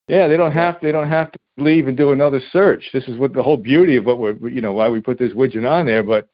Yeah, 0.08 0.28
they 0.28 0.36
don't 0.36 0.52
have 0.52 0.76
they 0.80 0.92
don't 0.92 1.08
have 1.08 1.32
to 1.32 1.38
leave 1.56 1.88
and 1.88 1.96
do 1.96 2.12
another 2.12 2.40
search. 2.52 2.90
This 2.92 3.04
is 3.04 3.18
what 3.18 3.32
the 3.32 3.42
whole 3.42 3.56
beauty 3.56 3.96
of 3.96 4.04
what 4.04 4.18
we're 4.18 4.48
you 4.48 4.60
know 4.60 4.72
why 4.72 4.88
we 4.88 5.00
put 5.00 5.18
this 5.18 5.32
widget 5.32 5.68
on 5.68 5.86
there. 5.86 6.02
But 6.02 6.28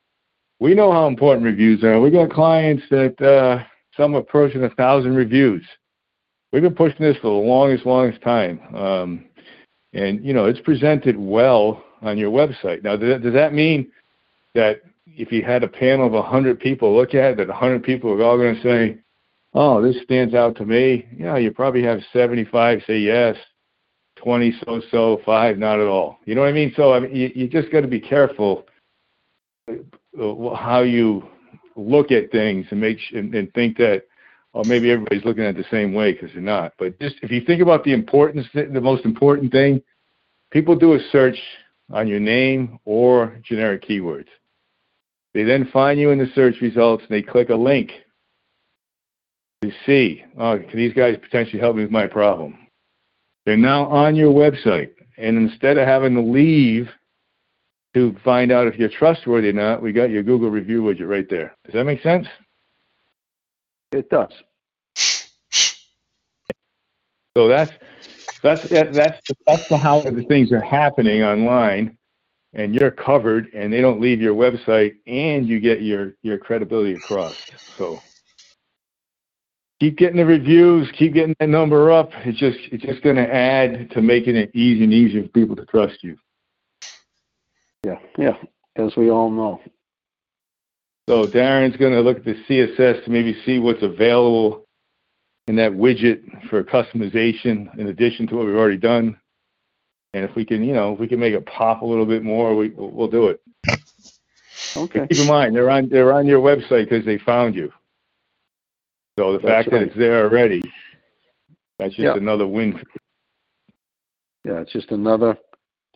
we 0.61 0.75
know 0.75 0.93
how 0.93 1.07
important 1.07 1.45
reviews 1.45 1.83
are. 1.83 2.01
We 2.01 2.11
got 2.11 2.31
clients 2.31 2.85
that 2.91 3.21
uh, 3.21 3.65
some 3.97 4.15
approaching 4.15 4.65
a 4.65 4.71
thousand 4.71 5.17
reviews. 5.17 5.65
We've 6.53 6.63
been 6.63 6.75
pushing 6.75 7.05
this 7.05 7.17
for 7.17 7.29
the 7.29 7.49
longest, 7.49 7.87
longest 7.87 8.23
time, 8.23 8.61
um, 8.77 9.25
and 9.95 10.25
you 10.25 10.35
know 10.35 10.45
it's 10.45 10.61
presented 10.61 11.17
well 11.17 11.83
on 12.03 12.19
your 12.19 12.31
website. 12.31 12.85
Now, 12.85 12.97
does 12.97 13.09
that, 13.09 13.23
does 13.23 13.35
that 13.35 13.55
mean 13.55 13.91
that 14.55 14.83
if 15.07 15.33
you 15.33 15.43
had 15.43 15.63
a 15.63 15.69
panel 15.69 16.07
of 16.07 16.15
a 16.15 16.23
hundred 16.23 16.61
people 16.61 16.95
look 16.95 17.15
at 17.15 17.33
it, 17.33 17.37
that 17.39 17.49
a 17.49 17.55
hundred 17.55 17.83
people 17.85 18.11
are 18.13 18.23
all 18.23 18.37
going 18.37 18.57
to 18.57 18.63
say, 18.63 18.99
"Oh, 19.55 19.81
this 19.81 19.97
stands 20.03 20.35
out 20.35 20.57
to 20.57 20.67
me"? 20.67 21.07
Yeah, 21.17 21.39
you 21.39 21.53
probably 21.53 21.83
have 21.85 22.01
seventy-five 22.13 22.83
say 22.87 22.99
yes, 22.99 23.37
20 24.23 24.55
so 24.65 24.81
so, 24.91 25.21
five 25.25 25.59
not 25.59 25.81
at 25.81 25.87
all. 25.87 26.19
You 26.25 26.35
know 26.35 26.43
what 26.43 26.49
I 26.49 26.53
mean? 26.53 26.73
So 26.77 26.93
I 26.93 27.01
mean, 27.01 27.15
you, 27.15 27.31
you 27.35 27.49
just 27.49 27.71
got 27.73 27.81
to 27.81 27.89
be 27.89 28.01
careful 28.01 28.67
uh, 29.69 30.55
how 30.55 30.83
you 30.83 31.25
look 31.77 32.11
at 32.11 32.31
things 32.31 32.67
and 32.71 32.81
make 32.81 32.99
sh- 32.99 33.13
and, 33.15 33.35
and 33.35 33.53
think 33.55 33.77
that 33.79 34.05
oh 34.55 34.63
maybe 34.65 34.91
everybody's 34.91 35.25
looking 35.25 35.45
at 35.45 35.57
it 35.57 35.59
the 35.59 35.77
same 35.77 35.93
way 35.95 36.13
because 36.13 36.31
they're 36.33 36.43
not. 36.43 36.73
But 36.79 36.99
just 37.01 37.17
if 37.23 37.31
you 37.31 37.41
think 37.41 37.63
about 37.63 37.85
the 37.85 37.93
importance, 37.93 38.47
the 38.55 38.81
most 38.81 39.05
important 39.05 39.53
thing, 39.53 39.83
people 40.51 40.77
do 40.77 40.95
a 40.95 40.99
search 41.11 41.39
on 41.91 42.07
your 42.07 42.21
name 42.21 42.79
or 42.85 43.39
generic 43.43 43.83
keywords. 43.87 44.29
They 45.35 45.45
then 45.45 45.69
find 45.73 45.99
you 45.99 46.11
in 46.11 46.19
the 46.19 46.31
search 46.35 46.57
results 46.61 47.05
and 47.09 47.17
they 47.17 47.23
click 47.23 47.49
a 47.49 47.55
link 47.55 47.91
to 49.63 49.71
see, 49.87 50.25
oh, 50.39 50.59
can 50.59 50.77
these 50.77 50.93
guys 50.93 51.17
potentially 51.23 51.61
help 51.61 51.77
me 51.77 51.83
with 51.83 51.91
my 51.91 52.07
problem? 52.07 52.59
They're 53.47 53.57
now 53.57 53.87
on 53.87 54.17
your 54.17 54.33
website. 54.33 54.91
And 55.19 55.37
instead 55.37 55.79
of 55.79 55.87
having 55.87 56.15
to 56.15 56.21
leave 56.21 56.89
to 57.95 58.17
find 58.25 58.51
out 58.51 58.67
if 58.67 58.77
you're 58.79 58.89
trustworthy 58.89 59.51
or 59.51 59.53
not, 59.53 59.83
we 59.83 59.93
got 59.93 60.11
your 60.11 60.23
Google 60.23 60.51
review 60.51 60.83
widget 60.83 61.09
right 61.09 61.29
there. 61.29 61.55
Does 61.65 61.75
that 61.75 61.85
make 61.85 62.03
sense? 62.03 62.27
it 63.93 64.09
does. 64.09 64.33
So 67.37 67.49
that's 67.49 67.73
that's 68.43 68.69
that, 68.69 68.93
that's 68.93 69.21
that's 69.47 69.69
the 69.69 69.77
how 69.77 70.01
the 70.01 70.25
things 70.25 70.53
are 70.53 70.61
happening 70.61 71.23
online, 71.23 71.97
and 72.53 72.75
you're 72.75 72.91
covered, 72.91 73.49
and 73.55 73.73
they 73.73 73.81
don't 73.81 74.01
leave 74.01 74.21
your 74.21 74.35
website, 74.35 74.95
and 75.07 75.47
you 75.47 75.61
get 75.61 75.83
your 75.83 76.15
your 76.23 76.39
credibility 76.39 76.95
across. 76.95 77.37
So 77.77 78.03
keep 79.83 79.99
getting 79.99 80.17
the 80.17 80.25
reviews, 80.25 80.89
keep 80.97 81.13
getting 81.13 81.35
that 81.41 81.49
number 81.49 81.91
up. 81.91 82.11
It's 82.25 82.39
just 82.39 82.57
it's 82.71 82.85
just 82.85 83.03
going 83.03 83.17
to 83.17 83.35
add 83.35 83.91
to 83.91 84.01
making 84.01 84.37
it 84.37 84.55
easy 84.55 84.85
and 84.85 84.93
easier 84.93 85.25
for 85.25 85.29
people 85.31 85.57
to 85.57 85.65
trust 85.65 86.05
you. 86.05 86.17
Yeah, 87.85 87.99
yeah, 88.17 88.37
as 88.77 88.95
we 88.97 89.11
all 89.11 89.29
know. 89.29 89.61
So 91.09 91.27
Darren's 91.27 91.77
going 91.77 91.95
to 91.95 92.01
look 92.01 92.19
at 92.19 92.25
the 92.25 92.37
CSS 92.49 93.05
to 93.05 93.11
maybe 93.11 93.37
see 93.45 93.59
what's 93.59 93.83
available 93.83 94.65
in 95.49 95.57
that 95.57 95.73
widget 95.73 96.49
for 96.49 96.63
customization 96.63 97.77
in 97.77 97.89
addition 97.89 98.29
to 98.29 98.37
what 98.37 98.47
we've 98.47 98.55
already 98.55 98.77
done. 98.77 99.19
And 100.15 100.25
if 100.25 100.37
we 100.37 100.45
can, 100.45 100.63
you 100.63 100.75
know, 100.75 100.93
if 100.93 101.01
we 101.01 101.09
can 101.09 101.19
make 101.19 101.35
it 101.35 101.45
pop 101.45 101.83
a 101.83 101.85
little 101.85 102.07
bit 102.07 102.23
more, 102.23 102.55
we, 102.55 102.69
we'll, 102.69 102.91
we'll 102.91 103.09
do 103.09 103.29
it. 103.31 103.43
Okay. 104.77 105.09
Keep 105.09 105.23
in 105.23 105.27
mind, 105.27 105.57
they're 105.57 105.71
on 105.71 105.89
they're 105.89 106.13
on 106.13 106.25
your 106.25 106.41
website 106.41 106.89
because 106.89 107.05
they 107.05 107.19
found 107.19 107.57
you. 107.57 107.73
So 109.19 109.33
the 109.33 109.39
That's 109.39 109.51
fact 109.51 109.71
that 109.71 109.77
right. 109.77 109.87
it's 109.89 109.97
there 109.97 110.25
already, 110.25 110.63
That's 111.79 111.95
just 111.95 112.05
Yeah. 112.05 112.17
another 112.17 112.47
win. 112.47 112.81
Yeah, 114.45 114.61
it's 114.61 114.73
just 114.73 114.91
another, 114.93 115.37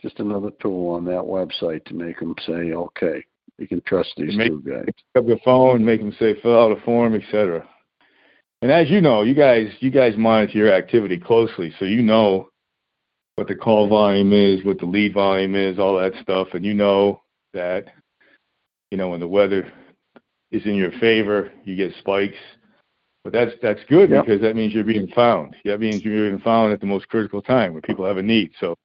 just 0.03 0.19
another 0.21 0.51
tool 0.61 0.91
on 0.95 1.05
that 1.05 1.23
website 1.23 1.85
to 1.87 1.95
make 1.95 2.19
them 2.19 2.35
say, 2.45 2.73
okay, 2.73 3.23
you 3.59 3.69
can 3.69 3.81
trust 3.83 4.13
these 4.17 4.37
Make- 4.37 4.49
two 4.49 4.63
guys. 4.63 4.85
pick 4.87 4.95
up 5.23 5.29
your 5.29 5.39
phone, 5.39 5.85
make 5.85 6.01
them 6.01 6.13
say 6.13 6.35
fill 6.41 6.59
out 6.59 6.73
a 6.73 6.81
form, 6.83 7.15
etc. 7.15 7.69
And 8.63 8.71
as 8.73 8.91
you 8.91 9.01
know, 9.01 9.23
you 9.23 9.35
guys 9.35 9.71
you 9.81 9.91
guys 9.91 10.17
monitor 10.17 10.59
your 10.59 10.73
activity 10.73 11.19
closely, 11.19 11.71
so 11.79 11.85
you 11.85 12.03
know 12.03 12.51
what 13.37 13.47
the 13.49 13.55
call 13.55 13.87
volume 13.87 14.33
is, 14.33 14.65
what 14.65 14.79
the 14.79 14.87
lead 14.87 15.13
volume 15.15 15.55
is, 15.55 15.79
all 15.79 15.99
that 15.99 16.15
stuff, 16.23 16.49
and 16.55 16.65
you 16.65 16.75
know 16.75 17.23
that 17.53 17.93
you 18.91 18.97
know 18.99 19.11
when 19.11 19.21
the 19.21 19.29
weather 19.29 19.71
is 20.51 20.65
in 20.65 20.75
your 20.75 20.93
favor, 20.93 21.53
you 21.65 21.77
get 21.77 21.93
spikes. 21.99 22.39
But 23.27 23.33
that's 23.33 23.57
that's 23.61 23.81
good 23.89 24.09
Yep. 24.09 24.25
because 24.25 24.41
that 24.43 24.55
means 24.55 24.73
you're 24.73 24.85
being 24.85 25.09
found. 25.09 25.57
That 25.65 25.81
means 25.81 26.05
you're 26.05 26.31
being 26.31 26.39
found 26.39 26.73
at 26.73 26.79
the 26.79 26.87
most 26.87 27.09
critical 27.09 27.43
time 27.43 27.73
when 27.73 27.83
people 27.83 28.05
have 28.05 28.19
a 28.19 28.23
need. 28.23 28.53
So 28.61 28.77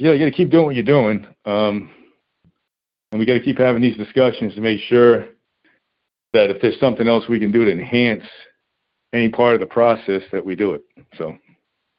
yeah, 0.00 0.10
you 0.10 0.18
got 0.18 0.24
to 0.24 0.30
keep 0.32 0.50
doing 0.50 0.66
what 0.66 0.74
you're 0.74 0.82
doing. 0.82 1.24
Um, 1.44 1.90
and 3.12 3.20
we 3.20 3.24
got 3.24 3.34
to 3.34 3.40
keep 3.40 3.56
having 3.56 3.82
these 3.82 3.96
discussions 3.96 4.56
to 4.56 4.60
make 4.60 4.80
sure 4.80 5.26
that 6.32 6.50
if 6.50 6.60
there's 6.60 6.80
something 6.80 7.06
else 7.06 7.28
we 7.28 7.38
can 7.38 7.52
do 7.52 7.64
to 7.64 7.70
enhance 7.70 8.24
any 9.12 9.28
part 9.28 9.54
of 9.54 9.60
the 9.60 9.66
process, 9.66 10.22
that 10.32 10.44
we 10.44 10.56
do 10.56 10.72
it. 10.74 10.82
So, 11.18 11.38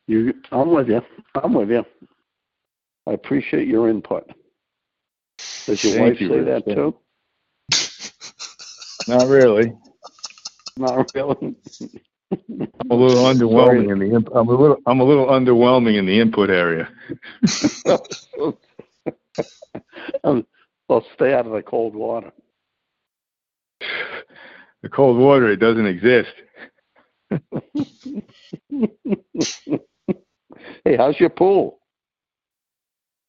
You, 0.07 0.33
I'm 0.51 0.69
with 0.69 0.89
you. 0.89 1.01
I'm 1.41 1.53
with 1.53 1.69
you. 1.69 1.85
I 3.07 3.13
appreciate 3.13 3.69
your 3.69 3.87
input. 3.87 4.29
Does 5.65 5.81
your 5.81 5.93
Thank 5.93 6.09
wife 6.11 6.21
you, 6.21 6.27
say 6.27 6.39
Rich. 6.39 6.65
that 6.65 6.75
too? 6.75 6.93
not 9.07 9.29
really. 9.29 9.71
Not 10.79 11.13
really. 11.13 11.55
I'm 12.31 12.89
a 12.89 12.95
little 12.95 13.25
underwhelming 13.25 13.91
in 13.91 13.99
the. 13.99 14.15
Imp- 14.15 14.29
I'm 14.33 14.47
a 14.47 14.55
little. 14.55 14.77
I'm 14.85 15.01
a 15.01 15.03
little 15.03 15.27
underwhelming 15.27 15.97
in 15.97 16.05
the 16.05 16.17
input 16.17 16.49
area. 16.49 16.89
well, 20.23 21.05
stay 21.15 21.33
out 21.33 21.47
of 21.47 21.51
the 21.51 21.61
cold 21.61 21.95
water. 21.95 22.31
The 24.81 24.89
cold 24.89 25.17
water, 25.17 25.51
it 25.51 25.57
doesn't 25.57 25.85
exist. 25.85 26.31
hey, 30.85 30.95
how's 30.95 31.19
your 31.19 31.29
pool? 31.29 31.79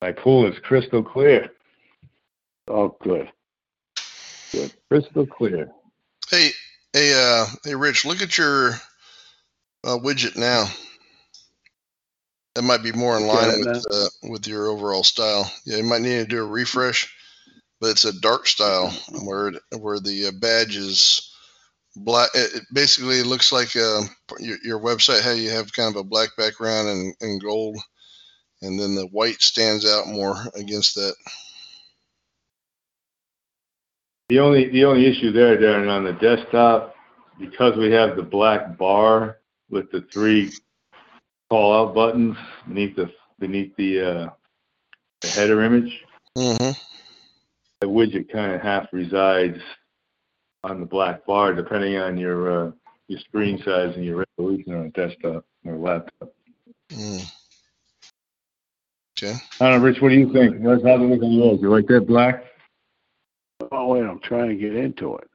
My 0.01 0.13
pool 0.13 0.47
is 0.47 0.57
crystal 0.63 1.03
clear. 1.03 1.51
Oh, 2.69 2.97
good. 3.03 3.29
good. 4.53 4.73
Crystal 4.89 5.27
clear. 5.27 5.69
Hey, 6.31 6.51
hey, 7.01 7.15
uh, 7.15 7.47
hey, 7.65 7.75
Rich, 7.75 8.05
look 8.05 8.21
at 8.21 8.37
your 8.37 8.73
uh, 9.85 9.97
widget 9.97 10.37
now. 10.37 10.67
That 12.55 12.63
might 12.63 12.83
be 12.83 12.93
more 12.93 13.17
in 13.17 13.27
line 13.27 13.49
it 13.49 13.59
with 13.59 13.85
uh, 13.91 14.09
with 14.25 14.47
your 14.47 14.67
overall 14.67 15.05
style. 15.05 15.51
Yeah, 15.65 15.79
you 15.79 15.85
might 15.85 16.03
need 16.03 16.19
to 16.19 16.27
do 16.27 16.43
a 16.43 16.47
refresh, 16.47 17.15
but 17.81 17.91
it's 17.91 18.05
a 18.05 18.21
dark 18.21 18.47
style 18.47 18.91
where 19.25 19.49
it, 19.49 19.63
where 19.79 19.99
the 19.99 20.27
uh, 20.27 20.33
badge 20.41 20.77
is 20.77 21.33
black. 21.97 22.29
It, 22.35 22.57
it 22.57 22.63
basically 22.73 23.23
looks 23.23 23.51
like 23.51 23.75
uh, 23.77 24.03
your, 24.39 24.59
your 24.63 24.81
website 24.81 25.23
how 25.23 25.31
you 25.31 25.51
have 25.51 25.73
kind 25.73 25.95
of 25.95 26.01
a 26.01 26.05
black 26.05 26.31
background 26.37 26.89
and, 26.89 27.15
and 27.23 27.41
gold, 27.41 27.79
and 28.61 28.79
then 28.79 28.95
the 28.95 29.07
white 29.07 29.41
stands 29.41 29.87
out 29.91 30.09
more 30.09 30.37
against 30.55 30.97
that. 30.97 31.15
The 34.31 34.39
only 34.39 34.69
the 34.69 34.85
only 34.85 35.07
issue 35.07 35.33
there, 35.33 35.57
Darren, 35.59 35.91
on 35.91 36.05
the 36.05 36.13
desktop, 36.13 36.95
because 37.41 37.77
we 37.77 37.91
have 37.91 38.15
the 38.15 38.23
black 38.23 38.79
bar 38.79 39.39
with 39.71 39.91
the 39.91 40.03
three 40.13 40.53
call 41.49 41.75
out 41.75 41.97
buttons 41.97 42.37
beneath 42.69 42.95
the 42.95 43.11
beneath 43.41 43.75
the 43.75 44.01
uh, 44.01 44.31
the 45.23 45.29
header 45.29 45.65
image, 45.65 46.05
Mm-hmm. 46.39 46.71
the 47.81 47.87
widget 47.89 48.31
kind 48.31 48.53
of 48.53 48.61
half 48.61 48.87
resides 48.93 49.59
on 50.63 50.79
the 50.79 50.87
black 50.87 51.27
bar, 51.27 51.53
depending 51.53 51.97
on 51.97 52.17
your 52.17 52.69
uh, 52.69 52.71
your 53.09 53.19
screen 53.19 53.59
size 53.65 53.97
and 53.97 54.05
your 54.05 54.25
resolution 54.39 54.75
on 54.75 54.87
a 54.87 54.91
desktop 54.91 55.45
or 55.67 55.75
laptop. 55.75 56.33
Mm. 56.93 57.25
Okay. 59.21 59.35
I 59.61 59.71
don't 59.71 59.81
know, 59.81 59.87
Rich. 59.89 60.01
What 60.01 60.11
do 60.11 60.15
you 60.15 60.33
think? 60.33 60.63
How's 60.63 60.85
how's 60.85 61.01
it 61.01 61.05
look 61.05 61.21
on 61.21 61.33
yours? 61.33 61.59
You 61.61 61.69
like 61.69 61.89
that 61.89 62.07
black? 62.07 62.45
Oh, 63.71 63.87
wait, 63.89 64.05
I'm 64.05 64.21
trying 64.21 64.51
to 64.51 64.57
get 64.57 64.75
into 64.75 65.17
it. 65.17 65.29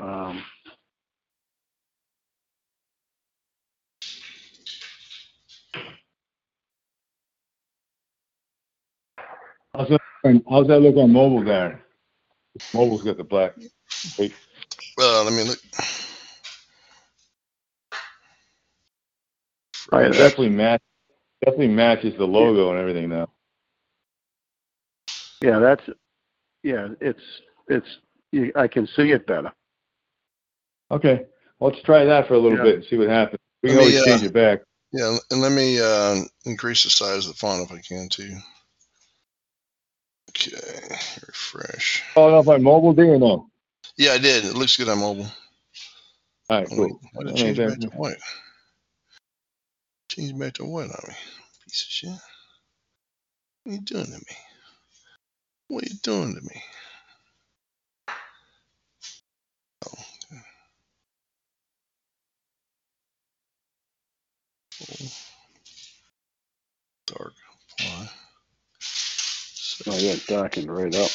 Um, 0.00 0.42
How's 9.74 9.88
that? 9.90 10.00
How's 10.50 10.66
that 10.68 10.80
look 10.80 10.96
on 10.96 11.12
mobile, 11.12 11.42
Darren? 11.42 11.78
Mobile's 12.74 13.02
got 13.02 13.16
the 13.16 13.24
black. 13.24 13.54
Wait, 14.18 14.32
Uh, 14.98 15.24
let 15.24 15.32
me 15.32 15.44
look. 15.44 15.58
Oh, 19.92 19.98
it 19.98 20.10
definitely 20.10 20.50
match 20.50 20.82
definitely 21.44 21.68
matches 21.68 22.14
the 22.18 22.26
logo 22.26 22.70
and 22.70 22.80
everything 22.80 23.08
now. 23.08 23.28
yeah, 25.42 25.58
that's, 25.58 25.82
yeah, 26.62 26.88
it's, 27.00 27.20
it's, 27.68 27.98
I 28.54 28.68
can 28.68 28.86
see 28.86 29.12
it 29.12 29.26
better. 29.26 29.52
Okay, 30.90 31.26
let's 31.60 31.80
try 31.82 32.04
that 32.04 32.28
for 32.28 32.34
a 32.34 32.38
little 32.38 32.58
Yeah. 32.58 32.64
bit 32.64 32.74
and 32.76 32.84
see 32.84 32.96
what 32.96 33.08
happens. 33.08 33.40
We 33.62 33.70
can 33.70 33.78
Let 33.78 33.86
me, 33.86 33.96
always 33.96 34.02
uh, 34.02 34.04
change 34.04 34.22
it 34.22 34.32
back. 34.32 34.60
Yeah, 34.92 35.16
and 35.30 35.40
let 35.40 35.52
me 35.52 35.80
uh, 35.80 36.22
increase 36.44 36.84
the 36.84 36.90
size 36.90 37.26
of 37.26 37.32
the 37.32 37.38
font 37.38 37.62
if 37.62 37.72
I 37.72 37.80
can 37.80 38.08
too. 38.08 38.36
Okay, 40.30 40.96
refresh. 41.26 42.04
Oh, 42.14 42.34
off 42.34 42.48
on 42.48 42.62
mobile, 42.62 42.92
do 42.92 43.04
you 43.04 43.18
know? 43.18 43.48
Yeah, 43.96 44.12
I 44.12 44.18
did. 44.18 44.44
It 44.44 44.54
looks 44.54 44.76
good 44.76 44.88
on 44.88 44.98
mobile. 44.98 45.26
All 46.48 46.58
right, 46.60 46.68
cool. 46.68 47.00
Why 47.12 47.24
did 47.24 47.36
change 47.36 47.58
mean, 47.58 47.68
back 47.68 47.80
to 47.80 47.88
white? 47.88 48.16
Change 50.08 50.38
back 50.38 50.52
to 50.54 50.64
white 50.64 50.90
on 50.90 51.08
me. 51.08 51.14
Piece 51.64 51.82
of 51.82 51.88
shit. 51.88 52.10
What 53.64 53.72
are 53.72 53.74
you 53.74 53.80
doing 53.80 54.04
to 54.04 54.12
me? 54.12 54.36
What 55.68 55.84
are 55.84 55.88
you 55.88 55.96
doing 56.02 56.34
to 56.34 56.40
me? 56.42 56.62
Oh, 59.84 59.90
Dark. 67.06 67.32
Apply. 67.78 68.10
So- 68.80 69.90
Oh, 69.92 69.98
yeah, 69.98 70.16
darkened 70.26 70.74
right 70.74 70.94
up. 70.94 71.10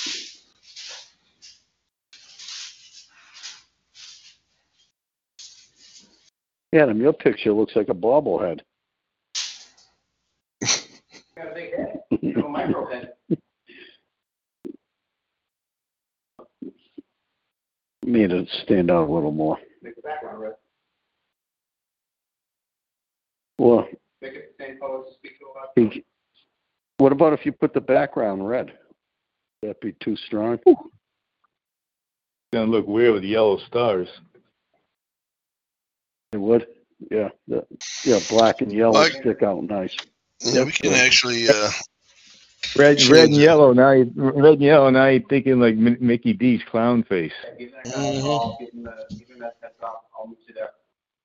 Adam, 6.73 7.01
your 7.01 7.13
picture 7.13 7.51
looks 7.51 7.75
like 7.75 7.89
a 7.89 7.93
bobblehead. 7.93 8.61
Made 18.11 18.33
it 18.33 18.49
stand 18.63 18.91
out 18.91 19.07
a 19.07 19.11
little 19.13 19.31
more. 19.31 19.57
Make 19.81 19.95
The 19.95 20.01
background 20.01 20.41
red. 20.41 20.53
Well, 23.57 23.87
he- 25.75 26.03
what 26.97 27.13
about 27.13 27.31
if 27.31 27.45
you 27.45 27.53
put 27.53 27.73
the 27.73 27.79
background 27.79 28.45
red? 28.45 28.77
That'd 29.61 29.79
be 29.79 29.93
too 29.93 30.17
strong. 30.17 30.59
gonna 32.51 32.69
look 32.69 32.85
weird 32.85 33.13
with 33.13 33.23
yellow 33.23 33.59
stars. 33.59 34.09
It 36.33 36.37
would. 36.37 36.67
Yeah, 37.09 37.29
the, 37.47 37.65
yeah, 38.03 38.19
black 38.27 38.59
and 38.59 38.73
yellow 38.73 38.91
Like- 38.91 39.13
stick 39.13 39.41
out 39.41 39.63
nice. 39.63 39.95
Yeah, 40.41 40.65
we 40.65 40.73
can 40.73 40.91
actually. 40.91 41.47
Uh, 41.47 41.69
Red, 42.77 42.97
Change 42.99 43.09
red 43.11 43.23
and 43.29 43.35
yellow. 43.35 43.73
Now, 43.73 43.91
you, 43.91 44.11
red 44.15 44.53
and 44.53 44.61
yellow. 44.61 44.89
Now 44.89 45.07
you're 45.07 45.21
thinking 45.29 45.59
like 45.59 45.75
Mi- 45.75 45.97
Mickey 45.99 46.33
D's 46.33 46.61
clown 46.69 47.03
face. 47.03 47.33
mhm. 47.85 48.55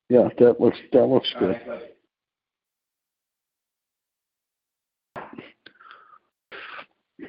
Yeah, 0.08 0.28
that 0.38 0.60
looks 0.60 0.78
that 0.92 1.04
looks 1.06 1.32
good. 1.38 1.60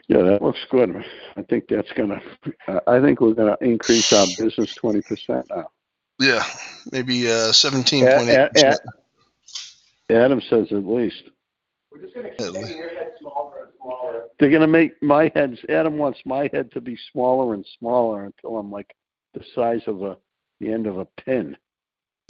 Yeah, 0.07 0.21
that 0.23 0.41
looks 0.41 0.59
good. 0.69 0.95
I 1.35 1.41
think 1.43 1.65
that's 1.69 1.91
gonna. 1.93 2.21
I- 2.67 2.81
I 2.97 3.01
think 3.01 3.21
we're 3.21 3.33
gonna 3.33 3.57
increase 3.61 4.11
our 4.13 4.25
business 4.37 4.73
twenty 4.75 5.01
percent 5.01 5.45
now. 5.49 5.69
Yeah, 6.19 6.43
maybe 6.91 7.29
uh, 7.29 7.51
seventeen 7.51 8.07
A- 8.07 8.17
point 8.17 8.29
eight 8.29 8.35
A- 8.37 8.49
percent. 8.49 8.79
Adam 10.09 10.41
says 10.49 10.67
at 10.71 10.85
least 10.85 11.23
they're 14.39 14.51
gonna 14.51 14.67
make 14.67 15.01
my 15.03 15.31
heads. 15.35 15.59
Adam 15.69 15.97
wants 15.97 16.19
my 16.25 16.49
head 16.53 16.71
to 16.73 16.81
be 16.81 16.97
smaller 17.11 17.53
and 17.53 17.65
smaller 17.79 18.25
until 18.25 18.57
I'm 18.57 18.71
like 18.71 18.93
the 19.33 19.43
size 19.55 19.81
of 19.87 20.03
a 20.03 20.17
the 20.59 20.71
end 20.71 20.87
of 20.87 20.97
a 20.99 21.05
pin. 21.05 21.57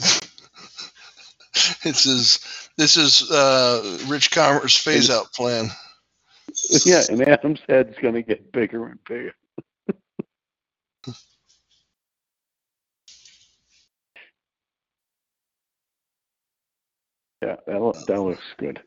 this 1.84 2.06
is 2.06 2.38
This 2.78 2.96
is 2.96 3.30
uh, 3.30 3.98
Rich 4.08 4.30
Commerce 4.32 4.76
phase 4.76 5.10
out 5.10 5.32
plan. 5.34 5.70
yeah, 6.86 7.02
and 7.08 7.22
Adam's 7.28 7.60
head's 7.68 7.96
going 8.02 8.14
to 8.14 8.22
get 8.22 8.52
bigger 8.52 8.86
and 8.86 8.98
bigger. 9.08 9.34
yeah, 17.42 17.56
that 17.66 17.80
loo- 17.82 17.94
that 18.06 18.22
looks 18.22 18.42
good. 18.58 18.80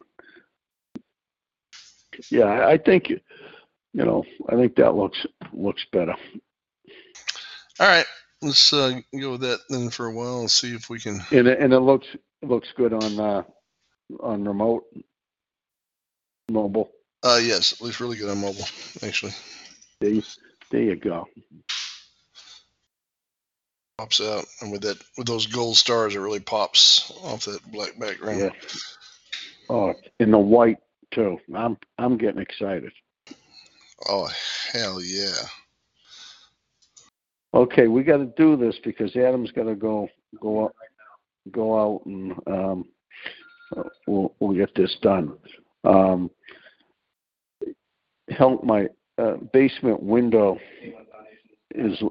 Yeah, 2.30 2.67
I 2.67 2.78
think 2.78 3.10
you 3.10 4.06
know, 4.06 4.24
I 4.50 4.56
think 4.56 4.76
that 4.76 4.95
looks 4.95 5.26
looks 5.54 5.86
better. 5.91 6.15
All 7.80 7.88
right, 7.88 8.06
let's 8.41 8.71
uh, 8.74 9.00
go 9.19 9.32
with 9.32 9.41
that 9.41 9.60
then 9.69 9.89
for 9.89 10.06
a 10.06 10.13
while 10.13 10.41
and 10.41 10.52
see 10.52 10.74
if 10.74 10.89
we 10.89 11.00
can. 11.00 11.21
And 11.32 11.47
it, 11.47 11.60
and 11.60 11.74
it 11.74 11.80
looks 11.80 12.08
looks 12.41 12.69
good 12.76 12.93
on 12.93 13.19
uh 13.19 13.43
on 14.19 14.45
remote 14.45 14.86
mobile. 16.50 16.91
Uh, 17.24 17.39
yes, 17.41 17.74
it 17.74 17.82
looks 17.82 18.00
really 18.00 18.17
good 18.17 18.30
on 18.30 18.41
mobile, 18.41 18.65
actually. 19.04 19.34
There 20.00 20.10
you, 20.10 20.24
there 20.71 20.82
you 20.82 20.95
go. 20.95 21.28
Pops 23.97 24.21
out, 24.21 24.45
and 24.62 24.71
with 24.71 24.82
that, 24.82 24.97
with 25.17 25.28
those 25.28 25.45
gold 25.45 25.78
stars, 25.78 26.15
it 26.15 26.19
really 26.19 26.39
pops 26.39 27.12
off 27.24 27.45
that 27.45 27.71
black 27.71 28.00
background. 28.00 28.39
Yeah. 28.39 28.50
Oh, 29.69 29.93
in 30.19 30.32
the 30.32 30.39
white 30.39 30.80
too. 31.12 31.38
I'm 31.56 31.78
I'm 31.97 32.17
getting 32.17 32.41
excited. 32.41 32.91
Oh 34.10 34.28
hell 34.74 35.02
yeah! 35.02 35.43
Okay, 37.54 37.88
we 37.88 38.04
got 38.04 38.17
to 38.17 38.32
do 38.38 38.56
this 38.56 38.76
because 38.84 39.15
Adam's 39.15 39.52
got 39.52 39.63
to 39.63 39.76
go 39.76 40.08
go 40.41 40.65
out, 40.65 40.76
go 41.52 41.80
out 41.80 42.06
and 42.06 42.34
um, 42.47 42.86
we'll 44.08 44.34
we'll 44.39 44.56
get 44.56 44.74
this 44.76 44.95
done. 45.02 45.38
Um, 45.84 46.32
help 48.30 48.63
my 48.63 48.88
uh, 49.17 49.36
basement 49.52 50.02
window 50.02 50.58
is 51.76 52.02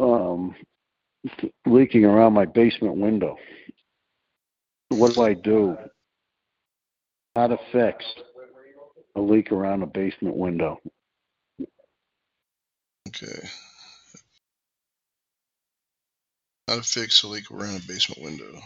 um, 0.00 0.54
leaking 1.66 2.04
around 2.04 2.32
my 2.32 2.44
basement 2.44 2.96
window. 2.96 3.36
What 4.90 5.14
do 5.14 5.22
I 5.22 5.34
do? 5.34 5.76
How 7.36 7.46
to 7.48 7.58
fix 7.70 8.02
a 9.14 9.20
leak 9.20 9.52
around 9.52 9.82
a 9.82 9.86
basement 9.86 10.38
window? 10.38 10.80
Okay. 13.08 13.46
How 16.66 16.76
to 16.76 16.82
fix 16.82 17.22
a 17.24 17.28
leak 17.28 17.50
around 17.50 17.76
a 17.76 17.86
basement 17.86 18.22
window? 18.22 18.58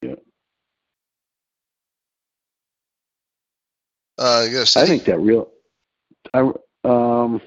Yeah. 0.00 0.14
Uh, 4.16 4.46
yes. 4.50 4.78
I 4.78 4.86
think 4.86 5.04
that 5.04 5.20
real. 5.20 5.50
I 6.32 6.50
um. 6.84 7.42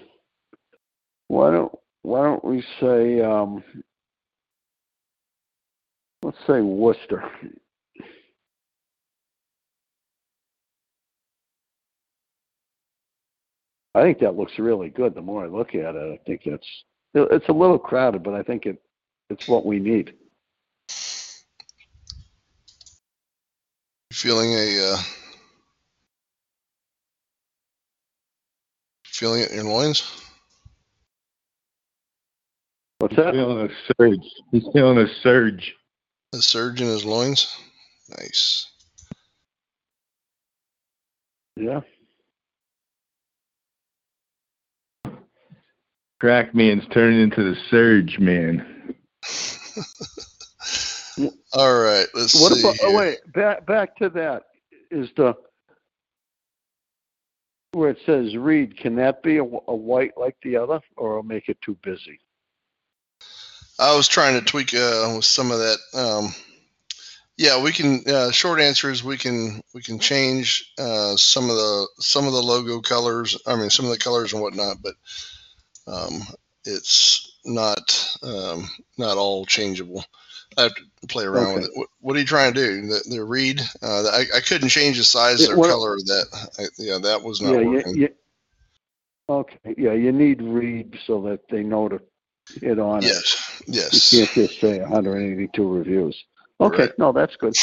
Why 1.30 1.50
don't 1.50 1.72
Why 2.04 2.26
don't 2.26 2.46
we 2.46 2.64
say 2.80 3.22
um. 3.22 3.64
Let's 6.22 6.38
say 6.46 6.62
Worcester. 6.62 7.24
I 13.96 14.02
think 14.02 14.20
that 14.20 14.36
looks 14.36 14.58
really 14.58 14.90
good. 14.90 15.14
The 15.14 15.22
more 15.22 15.44
I 15.44 15.48
look 15.48 15.76
at 15.76 15.96
it, 15.96 16.14
I 16.14 16.20
think 16.26 16.42
it's 16.46 16.68
it's 17.14 17.50
a 17.50 17.54
little 17.54 17.78
crowded, 17.78 18.24
but 18.24 18.34
I 18.34 18.42
think 18.44 18.66
it 18.66 18.82
it's 19.30 19.48
what 19.48 19.66
we 19.66 19.80
need. 19.80 20.14
feeling 24.24 24.54
a 24.54 24.94
uh, 24.94 24.98
feeling 29.06 29.42
it 29.42 29.50
in 29.50 29.58
your 29.58 29.66
loins. 29.66 30.24
What's 33.00 33.16
He's 33.16 33.26
that? 33.26 33.34
feeling 33.34 33.70
a 33.70 33.94
surge. 33.98 34.26
He's 34.52 34.64
feeling 34.72 34.98
a 35.00 35.08
surge. 35.22 35.76
A 36.34 36.38
surge 36.38 36.80
in 36.80 36.88
his 36.88 37.04
loins. 37.04 37.54
Nice. 38.18 38.68
Yeah. 41.58 41.82
Crack 46.24 46.56
man's 46.56 46.86
turning 46.94 47.20
into 47.20 47.44
the 47.44 47.60
surge 47.70 48.18
man. 48.18 48.96
All 51.52 51.82
right. 51.84 52.06
Let's 52.14 52.40
What 52.40 52.54
see. 52.54 52.62
about? 52.62 52.78
Oh 52.82 52.98
wait, 52.98 53.20
back 53.34 53.66
back 53.66 53.98
to 53.98 54.08
that. 54.12 54.44
Is 54.90 55.10
the 55.18 55.36
where 57.74 57.90
it 57.90 57.98
says 58.06 58.38
read? 58.38 58.78
Can 58.78 58.96
that 58.96 59.22
be 59.22 59.36
a, 59.36 59.44
a 59.44 59.76
white 59.76 60.14
like 60.16 60.38
the 60.44 60.56
other, 60.56 60.80
or 60.96 61.18
I'll 61.18 61.24
make 61.24 61.50
it 61.50 61.62
too 61.62 61.78
busy? 61.84 62.22
I 63.78 63.94
was 63.94 64.08
trying 64.08 64.40
to 64.40 64.46
tweak 64.46 64.74
uh, 64.74 65.12
with 65.18 65.26
some 65.26 65.52
of 65.52 65.58
that. 65.58 65.78
Um, 65.94 66.34
yeah, 67.36 67.62
we 67.62 67.74
can. 67.74 68.02
Uh, 68.08 68.32
short 68.32 68.62
answer 68.62 68.90
is 68.90 69.04
we 69.04 69.18
can 69.18 69.62
we 69.74 69.82
can 69.82 70.00
change 70.00 70.72
uh, 70.80 71.18
some 71.18 71.50
of 71.50 71.58
the 71.58 71.88
some 72.00 72.28
of 72.28 72.32
the 72.32 72.42
logo 72.42 72.80
colors. 72.80 73.38
I 73.46 73.58
mean, 73.58 73.70
some 73.70 73.84
of 73.84 73.92
the 73.92 73.98
colors 73.98 74.32
and 74.32 74.42
whatnot, 74.42 74.78
but 74.82 74.94
um, 75.88 76.22
it's 76.66 77.38
not 77.46 78.16
um, 78.24 78.70
not 78.98 79.18
all 79.18 79.46
changeable. 79.46 80.04
I 80.58 80.64
have 80.64 80.76
to 80.76 81.08
play 81.08 81.26
around 81.26 81.56
with 81.56 81.64
it. 81.66 81.72
What, 81.74 81.88
what 82.00 82.16
are 82.16 82.20
you 82.20 82.26
trying 82.26 82.54
to 82.54 82.60
do? 82.60 82.88
The, 82.88 83.04
the 83.10 83.24
read? 83.24 83.60
Uh, 83.82 84.04
I, 84.04 84.26
I 84.36 84.40
couldn't 84.40 84.70
change 84.70 84.98
the 84.98 85.04
size 85.04 85.42
Yeah, 85.46 85.54
or 85.54 85.58
what- 85.58 85.70
color 85.70 85.94
of 85.96 86.06
that. 86.06 86.50
I, 86.60 86.64
yeah, 86.78 87.00
that 87.02 87.24
was 87.24 87.42
not 87.42 87.54
yeah, 87.54 87.68
working. 87.68 87.96
you, 87.98 88.10
okay. 89.30 89.76
Yeah, 89.78 89.94
you 89.94 90.12
need 90.12 90.42
read 90.42 91.00
so 91.06 91.22
that 91.24 91.42
they 91.50 91.64
know 91.64 91.90
to 91.90 92.00
hit 92.62 92.78
on 92.80 93.02
yes, 93.02 93.62
it. 93.68 93.76
yes. 93.76 94.14
You 94.14 94.26
can't 94.28 94.48
just 94.50 94.62
say 94.62 94.80
182 94.80 95.68
reviews. 95.68 96.24
Okay, 96.62 96.84
Right. 96.84 97.00
no, 97.00 97.12
that's 97.12 97.36
good. 97.36 97.54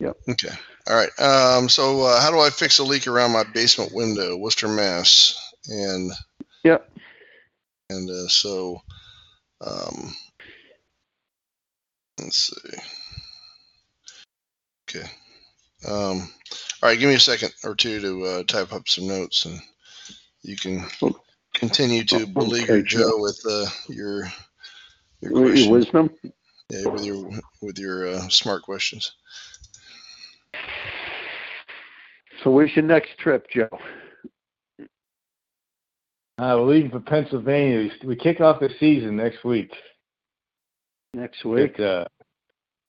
Yep. 0.00 0.16
Okay. 0.30 0.48
All 0.88 0.96
right. 0.96 1.20
Um, 1.20 1.68
so 1.68 2.02
uh, 2.02 2.20
how 2.20 2.30
do 2.30 2.40
I 2.40 2.50
fix 2.50 2.78
a 2.78 2.84
leak 2.84 3.06
around 3.06 3.32
my 3.32 3.44
basement 3.44 3.92
window, 3.94 4.36
Worcester, 4.36 4.66
Mass? 4.68 5.38
And 5.68 6.10
Yep. 6.64 6.90
And 7.90 8.10
uh, 8.10 8.28
so 8.28 8.82
um, 9.60 10.14
let's 12.20 12.52
see. 12.54 12.78
Okay. 14.88 15.08
Um, 15.86 16.28
all 16.82 16.88
right. 16.88 16.98
Give 16.98 17.08
me 17.08 17.14
a 17.14 17.20
second 17.20 17.52
or 17.64 17.74
two 17.74 18.00
to 18.00 18.24
uh, 18.24 18.42
type 18.44 18.72
up 18.72 18.88
some 18.88 19.06
notes, 19.06 19.46
and 19.46 19.60
you 20.42 20.56
can 20.56 20.84
continue 21.54 22.04
to 22.04 22.16
Okay, 22.16 22.32
beleaguer 22.32 22.82
Joe. 22.82 22.98
Joe 22.98 23.16
with 23.18 23.40
uh, 23.48 23.66
your 23.88 24.24
your 25.20 25.54
Your 25.54 25.70
wisdom. 25.70 26.10
Yeah, 26.70 26.88
with 26.88 27.04
your 27.04 27.30
with 27.62 27.78
your 27.78 28.08
uh, 28.08 28.28
smart 28.28 28.62
questions. 28.62 29.12
So 32.42 32.50
where's 32.50 32.74
your 32.76 32.84
next 32.84 33.18
trip, 33.18 33.48
Joe? 33.50 33.68
Uh, 36.38 36.54
we're 36.56 36.74
leaving 36.74 36.90
for 36.90 37.00
Pennsylvania. 37.00 37.90
We, 38.02 38.08
we 38.10 38.16
kick 38.16 38.40
off 38.40 38.60
the 38.60 38.70
season 38.78 39.16
next 39.16 39.44
week. 39.44 39.72
Next 41.12 41.44
week. 41.44 41.76
get, 41.76 41.84
uh, 41.84 42.04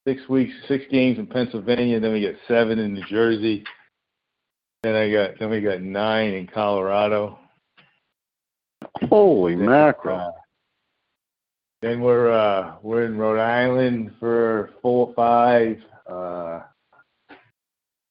six 0.06 0.20
weeks, 0.28 0.52
six 0.68 0.84
games 0.88 1.18
in 1.18 1.26
Pennsylvania. 1.26 1.98
Then 1.98 2.12
we 2.12 2.20
get 2.20 2.36
seven 2.46 2.78
in 2.78 2.94
New 2.94 3.04
Jersey. 3.08 3.64
Then 4.84 4.94
I 4.94 5.10
got 5.10 5.30
then 5.40 5.50
we 5.50 5.60
got 5.60 5.82
nine 5.82 6.32
in 6.32 6.46
Colorado. 6.46 7.40
Holy 9.08 9.56
Then, 9.56 9.66
mackerel! 9.66 10.18
uh, 10.18 10.30
then 11.82 12.00
we're 12.00 12.30
uh, 12.30 12.76
we're 12.82 13.04
in 13.04 13.18
Rhode 13.18 13.40
Island 13.40 14.12
for 14.20 14.70
four 14.80 15.08
or 15.08 15.14
five. 15.14 15.76
Uh, 16.08 16.62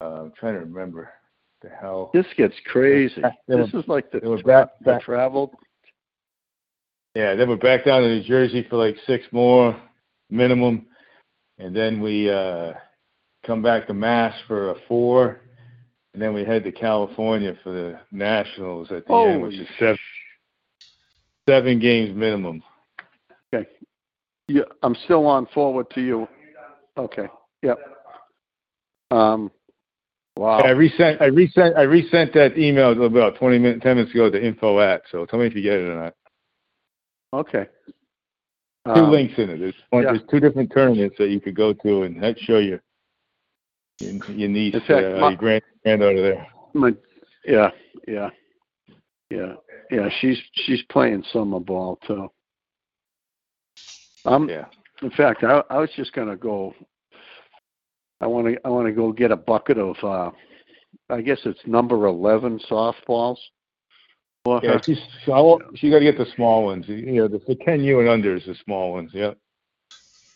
uh, 0.01 0.21
I'm 0.21 0.33
trying 0.37 0.55
to 0.55 0.59
remember 0.59 1.11
the 1.61 1.69
hell. 1.69 2.11
This 2.13 2.25
gets 2.37 2.55
crazy. 2.65 3.21
Then 3.47 3.61
This 3.61 3.73
is 3.73 3.87
like 3.87 4.11
the, 4.11 4.19
then 4.19 4.29
we're 4.29 4.43
back, 4.43 4.69
the 4.83 4.99
travel. 5.03 5.57
Yeah, 7.15 7.35
then 7.35 7.49
we're 7.49 7.57
back 7.57 7.85
down 7.85 8.01
to 8.01 8.07
New 8.07 8.23
Jersey 8.23 8.65
for 8.69 8.77
like 8.77 8.95
six 9.05 9.25
more 9.31 9.79
minimum, 10.29 10.85
and 11.57 11.75
then 11.75 12.01
we 12.01 12.29
uh, 12.29 12.73
come 13.45 13.61
back 13.61 13.87
to 13.87 13.93
Mass 13.93 14.35
for 14.47 14.71
a 14.71 14.75
four, 14.87 15.41
and 16.13 16.21
then 16.21 16.33
we 16.33 16.45
head 16.45 16.63
to 16.63 16.71
California 16.71 17.55
for 17.63 17.71
the 17.71 17.99
Nationals 18.11 18.91
at 18.91 19.05
the 19.07 19.13
end, 19.13 19.41
which 19.41 19.55
is 19.55 19.67
seven 19.77 19.97
seven 21.47 21.79
games 21.79 22.15
minimum. 22.15 22.61
Okay. 23.53 23.67
Yeah, 24.47 24.63
I'm 24.83 24.95
still 25.05 25.25
on 25.25 25.47
forward 25.47 25.89
to 25.95 26.01
you. 26.01 26.27
Okay. 26.97 27.27
Yep. 27.63 27.77
Um. 29.11 29.51
Wow. 30.39 30.59
I 30.59 30.69
resent 30.69 31.21
I 31.21 31.25
resent 31.25 31.75
I 31.75 31.81
resent 31.81 32.33
that 32.33 32.57
email 32.57 33.03
about 33.03 33.35
twenty 33.35 33.59
minutes 33.59 33.83
ten 33.83 33.97
minutes 33.97 34.13
ago 34.15 34.31
to 34.31 34.41
info 34.41 34.79
at. 34.79 35.01
So 35.11 35.25
tell 35.25 35.37
me 35.37 35.47
if 35.47 35.53
you 35.53 35.61
get 35.61 35.73
it 35.73 35.89
or 35.89 35.95
not. 36.01 36.13
Okay. 37.33 37.65
two 38.85 38.91
Um, 38.91 39.11
links 39.11 39.33
in 39.37 39.49
it. 39.49 39.59
There's 39.59 39.75
one, 39.89 40.03
yeah. 40.03 40.13
there's 40.13 40.23
two 40.31 40.39
different 40.39 40.71
tournaments 40.73 41.17
that 41.19 41.27
you 41.29 41.41
could 41.41 41.57
go 41.57 41.73
to, 41.73 42.03
and 42.03 42.23
that 42.23 42.39
show 42.39 42.57
you 42.59 42.79
your, 43.99 44.13
your 44.31 44.47
niece, 44.47 44.75
fact, 44.87 44.91
uh, 44.91 45.19
my- 45.19 45.29
your 45.31 45.37
grand 45.37 45.61
granddaughter 45.83 46.21
there. 46.21 46.47
My, 46.73 46.93
yeah, 47.43 47.71
yeah, 48.07 48.29
yeah, 49.29 49.55
yeah. 49.91 50.07
She's 50.21 50.37
she's 50.53 50.81
playing 50.83 51.25
summer 51.33 51.59
ball 51.59 51.99
too. 52.07 52.31
Um, 54.23 54.47
Yeah. 54.47 54.67
in 55.01 55.09
fact, 55.09 55.43
I 55.43 55.63
I 55.69 55.79
was 55.79 55.89
just 55.97 56.13
gonna 56.13 56.37
go. 56.37 56.73
I 58.21 58.27
want 58.27 58.47
to 58.47 58.57
I 58.65 58.69
want 58.69 58.87
to 58.87 58.93
go 58.93 59.11
get 59.11 59.31
a 59.31 59.35
bucket 59.37 59.77
of. 59.77 59.95
uh 60.03 60.31
I 61.09 61.21
guess 61.21 61.39
it's 61.45 61.59
number 61.65 62.05
eleven 62.07 62.59
softballs. 62.69 63.37
for 64.43 64.59
Yeah, 64.63 64.73
her. 64.73 64.81
she's, 64.85 64.99
I 65.27 65.39
won't, 65.41 65.63
she 65.75 65.89
got 65.89 65.99
to 65.99 66.05
get 66.05 66.17
the 66.17 66.25
small 66.35 66.65
ones. 66.65 66.85
You 66.87 67.11
know, 67.13 67.27
the, 67.27 67.39
the 67.47 67.55
10 67.55 67.83
U 67.83 67.99
and 67.99 68.09
under 68.09 68.35
is 68.35 68.45
the 68.45 68.55
small 68.63 68.91
ones. 68.93 69.11
Yep. 69.13 69.37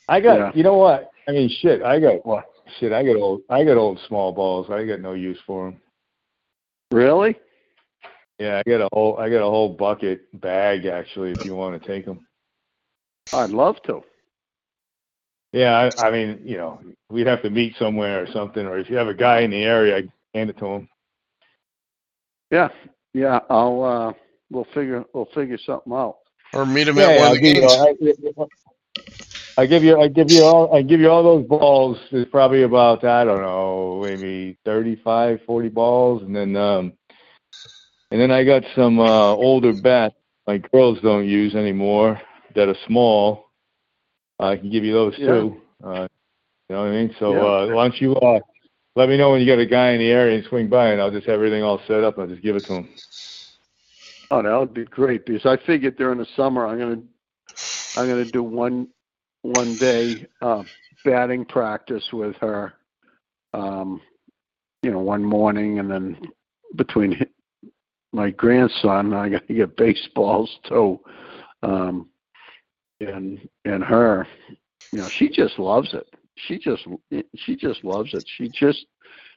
I 0.08 0.20
got, 0.20 0.38
Yeah. 0.38 0.52
you 0.54 0.64
know 0.64 0.78
what? 0.78 1.10
I 1.28 1.32
mean, 1.32 1.50
shit, 1.62 1.82
I 1.84 2.00
got, 2.00 2.26
What? 2.26 2.46
shit, 2.80 2.92
I 2.92 3.04
got 3.04 3.16
old, 3.16 3.42
I 3.50 3.64
got 3.64 3.78
old 3.78 4.00
small 4.08 4.32
balls. 4.32 4.68
I 4.70 4.84
got 4.86 5.00
no 5.00 5.14
use 5.14 5.40
for 5.48 5.66
them. 5.72 5.80
Really? 6.92 7.36
Yeah, 8.40 8.62
I 8.66 8.70
got 8.70 8.82
a 8.82 8.90
whole, 8.94 9.18
I 9.18 9.30
got 9.30 9.42
a 9.46 9.50
whole 9.50 9.70
bucket 9.70 10.22
bag 10.42 10.86
actually. 10.86 11.32
If 11.32 11.46
you 11.46 11.56
want 11.56 11.80
to 11.82 11.88
take 11.88 12.06
them. 12.06 12.28
I'd 13.32 13.52
love 13.52 13.82
to. 13.84 14.04
Yeah, 15.54 15.92
I, 15.98 16.08
I 16.08 16.12
mean, 16.12 16.42
you 16.44 16.58
know, 16.58 16.82
we'd 17.10 17.28
have 17.28 17.44
to 17.44 17.50
meet 17.52 17.76
somewhere 17.78 18.24
or 18.24 18.28
something, 18.34 18.66
or 18.66 18.80
if 18.80 18.90
you 18.90 18.98
have 18.98 19.08
a 19.08 19.14
guy 19.14 19.42
in 19.42 19.52
the 19.52 19.64
area, 19.64 19.98
I'd 19.98 20.12
hand 20.34 20.50
it 20.50 20.58
to 20.60 20.66
him. 20.66 20.90
Yeah, 22.52 22.70
yeah. 23.14 23.40
I'll. 23.50 23.84
uh 23.84 24.14
We'll 24.52 24.68
figure. 24.76 25.04
We'll 25.14 25.30
figure 25.34 25.58
something 25.66 25.94
out. 25.94 26.18
Or 26.54 26.66
meet 26.66 26.88
him 26.88 27.00
Yeah, 27.00 27.10
at 27.10 27.20
one 27.20 27.28
I'll 27.28 27.36
of 27.36 27.42
the 27.42 27.54
give 27.54 27.58
you, 27.58 27.64
games. 27.64 28.48
I, 29.58 29.62
I 29.64 29.66
give 29.68 29.84
you, 29.84 30.00
I 30.00 30.08
give 30.10 30.30
you 30.30 30.44
all, 30.44 30.76
I 30.76 30.82
give 30.84 31.00
you 31.00 31.10
all 31.10 31.24
those 31.24 31.48
balls. 31.48 31.98
There's 32.12 32.28
probably 32.28 32.64
about, 32.64 33.04
I 33.04 33.24
don't 33.24 33.42
know, 33.42 34.02
maybe 34.04 34.58
35, 34.66 35.40
40 35.48 35.70
balls, 35.70 36.22
and 36.24 36.36
then, 36.36 36.56
um, 36.56 36.94
and 38.12 38.22
then 38.22 38.32
I 38.32 38.44
got 38.44 38.64
some 38.76 39.00
uh, 39.00 39.34
older 39.34 39.74
bats 39.74 40.16
my 40.48 40.58
girls 40.58 41.00
don't 41.02 41.28
use 41.28 41.56
anymore 41.56 42.22
that 42.56 42.68
are 42.68 42.76
small. 42.88 43.46
I 44.44 44.58
can 44.58 44.70
give 44.70 44.84
you 44.84 44.94
those 44.94 45.16
too. 45.18 45.62
Uh, 45.84 46.08
you 46.70 46.76
know 46.76 46.82
what 46.82 46.88
I 46.88 46.92
mean? 46.92 47.16
So 47.20 47.34
Yeah. 47.34 47.42
uh, 47.42 47.68
why 47.74 47.88
don't 47.88 48.02
you 48.02 48.16
uh, 48.16 48.40
let 48.96 49.10
me 49.10 49.18
know 49.18 49.32
when 49.32 49.42
you 49.42 49.48
got 49.48 49.60
a 49.60 49.66
guy 49.66 49.92
in 49.92 50.00
the 50.00 50.10
area 50.10 50.38
and 50.38 50.46
swing 50.48 50.70
by, 50.70 50.90
and 50.92 51.02
I'll 51.02 51.12
just 51.12 51.28
have 51.28 51.36
everything 51.36 51.64
all 51.64 51.82
set 51.88 52.04
up. 52.04 52.18
and 52.18 52.24
I'll 52.24 52.30
just 52.30 52.44
give 52.44 52.56
it 52.56 52.66
to 52.66 52.74
him. 52.74 52.90
Oh, 54.32 54.42
that 54.42 54.58
would 54.58 54.74
be 54.74 54.86
great 54.86 55.26
because 55.26 55.46
I 55.46 55.58
figured 55.66 55.98
during 55.98 56.18
the 56.18 56.28
summer 56.36 56.66
I'm 56.66 56.80
gonna 56.80 57.02
I'm 57.96 58.08
gonna 58.08 58.26
do 58.26 58.44
one 58.44 58.88
one 59.44 59.78
day 59.78 60.26
uh, 60.42 60.64
batting 61.04 61.46
practice 61.46 62.08
with 62.12 62.36
her. 62.38 62.74
Um, 63.54 64.02
you 64.82 64.92
know, 64.92 65.00
one 65.00 65.24
morning, 65.24 65.80
and 65.80 65.90
then 65.90 66.18
between 66.76 67.26
my 68.14 68.30
grandson, 68.32 69.14
I 69.14 69.30
got 69.30 69.48
to 69.48 69.54
get 69.54 69.78
baseballs 69.78 70.50
too, 70.68 71.00
um, 71.62 72.10
and 73.08 73.48
and 73.66 73.84
her. 73.84 74.28
You 74.92 75.00
know, 75.00 75.10
she 75.10 75.30
just 75.30 75.58
loves 75.60 75.94
it. 75.94 76.08
She 76.36 76.60
just 76.60 76.86
she 77.36 77.56
just 77.56 77.84
loves 77.84 78.14
it. 78.14 78.26
She 78.38 78.50
just 78.50 78.86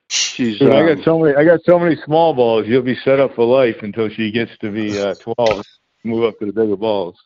she's. 0.09 0.59
Dude, 0.59 0.72
I 0.72 0.81
um, 0.81 0.96
got 0.96 1.05
so 1.05 1.18
many. 1.18 1.35
I 1.37 1.44
got 1.44 1.61
so 1.64 1.79
many 1.79 1.96
small 2.05 2.35
balls. 2.35 2.66
You'll 2.66 2.83
be 2.83 2.96
set 3.05 3.20
up 3.20 3.35
for 3.35 3.44
life 3.44 3.76
until 3.83 4.09
she 4.09 4.31
gets 4.31 4.52
to 4.61 4.70
be 4.70 4.98
uh, 4.98 5.14
twelve. 5.20 5.64
Move 6.05 6.24
up 6.24 6.38
to 6.38 6.46
the 6.46 6.52
bigger 6.52 6.76
balls. 6.76 7.16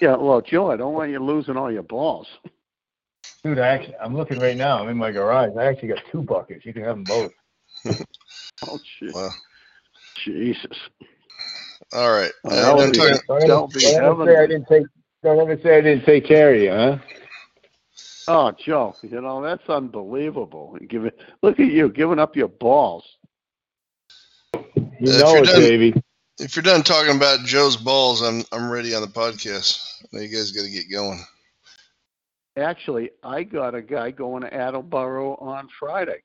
Yeah, 0.00 0.16
well, 0.16 0.40
Joe, 0.40 0.70
I 0.70 0.76
don't 0.76 0.94
want 0.94 1.10
you 1.10 1.18
losing 1.18 1.56
all 1.56 1.72
your 1.72 1.82
balls. 1.82 2.26
Dude, 3.42 3.58
I 3.58 3.68
actually, 3.68 3.96
I'm 3.96 4.14
looking 4.14 4.38
right 4.38 4.56
now. 4.56 4.82
I'm 4.82 4.88
in 4.88 4.96
my 4.96 5.10
garage. 5.10 5.56
I 5.56 5.64
actually 5.66 5.88
got 5.88 6.02
two 6.10 6.22
buckets. 6.22 6.64
You 6.64 6.72
can 6.72 6.82
have 6.82 6.96
them 6.96 7.04
both. 7.04 7.32
Oh, 8.66 8.80
shit. 8.98 9.14
Wow. 9.14 9.30
Jesus. 10.24 10.76
All 11.92 12.10
right. 12.10 12.32
Uh, 12.44 12.76
I'm 12.78 12.90
be- 12.92 12.98
talking- 12.98 13.18
Don't 13.28 13.42
ever, 13.42 13.46
Don't 13.46 13.72
be 13.74 13.80
don't 13.80 14.26
say 14.26 14.36
I 14.36 14.46
didn't 14.46 14.66
take. 14.66 14.86
Don't 15.22 15.40
ever 15.40 15.60
say 15.62 15.78
I 15.78 15.80
didn't 15.80 16.04
take 16.04 16.24
care 16.26 16.54
of 16.54 16.60
you, 16.60 16.70
huh? 16.70 16.98
Oh, 18.28 18.52
Joe, 18.52 18.94
you 19.02 19.20
know, 19.20 19.40
that's 19.40 19.68
unbelievable. 19.68 20.76
You 20.80 20.88
Give 20.88 21.04
it, 21.04 21.18
look 21.42 21.60
at 21.60 21.66
you 21.66 21.88
giving 21.88 22.18
up 22.18 22.34
your 22.36 22.48
balls. 22.48 23.04
You 24.54 24.62
If 25.00 25.20
know 25.20 25.34
you're 25.34 25.42
it, 25.44 25.46
done- 25.46 25.60
baby. 25.60 26.02
if 26.40 26.56
you're 26.56 26.62
done 26.62 26.82
talking 26.82 27.14
about 27.16 27.44
Joe's 27.46 27.76
balls, 27.76 28.22
I'm 28.22 28.42
I'm 28.52 28.68
ready 28.70 28.94
on 28.94 29.02
the 29.02 29.08
podcast. 29.08 30.02
Now 30.12 30.20
you 30.20 30.28
guys 30.28 30.50
got 30.52 30.62
to 30.64 30.70
get 30.70 30.90
going. 30.90 31.20
Actually, 32.56 33.10
I 33.22 33.42
got 33.42 33.74
a 33.74 33.82
guy 33.82 34.10
going 34.10 34.42
to 34.42 34.52
Attleboro 34.52 35.36
on 35.36 35.68
Friday. 35.78 36.22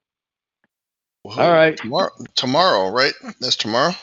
Whoa, 1.23 1.39
All 1.43 1.51
right. 1.51 1.75
Tomorrow, 1.77 2.09
tomorrow, 2.35 2.89
right? 2.89 3.13
That's 3.39 3.57
tomorrow. 3.57 3.93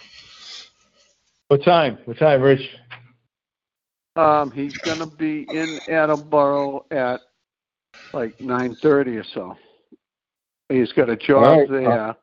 What 1.49 1.65
time? 1.65 1.99
What 2.05 2.19
time, 2.19 2.43
Rich? 2.43 2.61
Um, 4.17 4.51
he's 4.51 4.77
going 4.79 4.99
to 4.99 5.07
be 5.07 5.47
in 5.51 5.79
Attleboro 5.89 6.85
at 6.91 7.21
like 8.13 8.37
9.30 8.39 9.21
or 9.21 9.25
so. 9.35 9.57
He's 10.69 10.93
got 10.93 11.09
a 11.09 11.17
job 11.17 11.43
right. 11.43 11.71
there. 11.71 12.17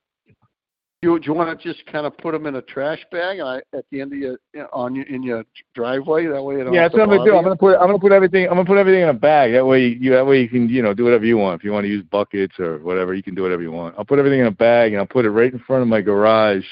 You, 1.01 1.19
do 1.19 1.25
you 1.25 1.33
want 1.33 1.59
to 1.59 1.73
just 1.73 1.85
kind 1.87 2.05
of 2.05 2.17
put 2.17 2.33
him 2.33 2.45
in 2.45 2.55
a 2.55 2.61
trash 2.61 3.03
bag 3.11 3.39
uh, 3.39 3.59
at 3.73 3.85
the 3.91 4.01
end 4.01 4.13
of 4.13 4.19
your 4.19 4.37
on 4.73 4.95
your 4.95 5.05
in 5.05 5.21
your 5.21 5.43
driveway? 5.75 6.25
That 6.25 6.41
way, 6.41 6.55
you 6.55 6.63
don't 6.63 6.73
Yeah, 6.73 6.81
that's 6.83 6.93
what 6.93 7.03
I'm 7.03 7.09
gonna 7.09 7.23
do. 7.23 7.31
bother 7.31 7.37
I'm 7.37 7.43
gonna 7.43 7.55
put. 7.55 7.75
I'm 7.75 7.87
gonna 7.87 7.99
put 7.99 8.11
everything. 8.11 8.45
I'm 8.47 8.55
gonna 8.55 8.65
put 8.65 8.77
everything 8.77 9.03
in 9.03 9.09
a 9.09 9.13
bag. 9.13 9.51
That 9.51 9.65
way, 9.65 9.85
you. 9.87 10.11
That 10.11 10.25
way, 10.25 10.41
you 10.41 10.49
can. 10.49 10.67
You 10.67 10.81
know, 10.81 10.95
do 10.95 11.03
whatever 11.03 11.25
you 11.25 11.37
want. 11.37 11.61
If 11.61 11.63
you 11.63 11.71
want 11.71 11.83
to 11.83 11.89
use 11.89 12.03
buckets 12.09 12.59
or 12.59 12.79
whatever, 12.79 13.13
you 13.13 13.21
can 13.21 13.35
do 13.35 13.43
whatever 13.43 13.61
you 13.61 13.71
want. 13.71 13.93
I'll 13.99 14.05
put 14.05 14.17
everything 14.17 14.39
in 14.39 14.47
a 14.47 14.51
bag 14.51 14.93
and 14.93 14.99
I'll 14.99 15.05
put 15.05 15.25
it 15.25 15.29
right 15.29 15.53
in 15.53 15.59
front 15.59 15.83
of 15.83 15.87
my 15.87 16.01
garage. 16.01 16.65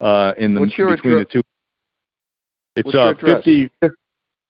Uh, 0.00 0.34
in 0.36 0.52
the 0.52 0.60
between 0.60 0.92
address? 0.92 1.00
the 1.02 1.24
two. 1.32 1.42
It's 2.78 2.94
uh 2.94 3.10
address? 3.10 3.44
50, 3.44 3.70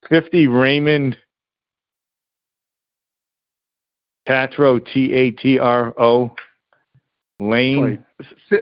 50 0.08 0.46
Raymond 0.48 1.16
Tatro 4.26 4.78
T 4.78 5.12
A 5.14 5.30
T 5.30 5.58
R 5.58 5.94
O 5.98 6.34
Lane 7.40 8.04
fi- 8.48 8.56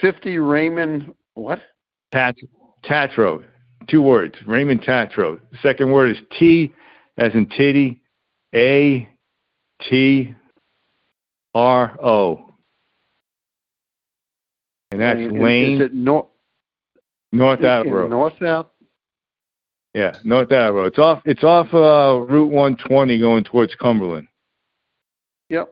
50 0.00 0.38
Raymond, 0.38 1.14
what? 1.34 1.60
Tat 2.12 2.36
Tatro. 2.84 3.42
Two 3.88 4.02
words. 4.02 4.34
Raymond 4.46 4.82
Tatro. 4.82 5.38
The 5.52 5.58
second 5.62 5.92
word 5.92 6.10
is 6.10 6.22
T 6.38 6.74
as 7.18 7.32
in 7.34 7.46
titty. 7.46 8.00
A 8.54 9.08
T 9.88 10.34
R 11.54 11.96
O. 12.02 12.54
And 14.90 15.00
that's 15.00 15.18
Lane 15.18 15.74
Is 15.74 15.86
it 15.86 15.94
North, 15.94 16.26
North 17.32 17.60
in 17.60 17.66
Attleboro. 17.66 18.08
North 18.08 18.40
Ave? 18.42 18.68
Yeah, 19.96 20.14
North 20.24 20.52
Attleboro. 20.52 20.84
It's 20.84 20.98
off. 20.98 21.22
It's 21.24 21.42
off 21.42 21.72
uh, 21.72 22.20
Route 22.20 22.50
120 22.52 23.18
going 23.18 23.44
towards 23.44 23.74
Cumberland. 23.76 24.28
Yep. 25.48 25.70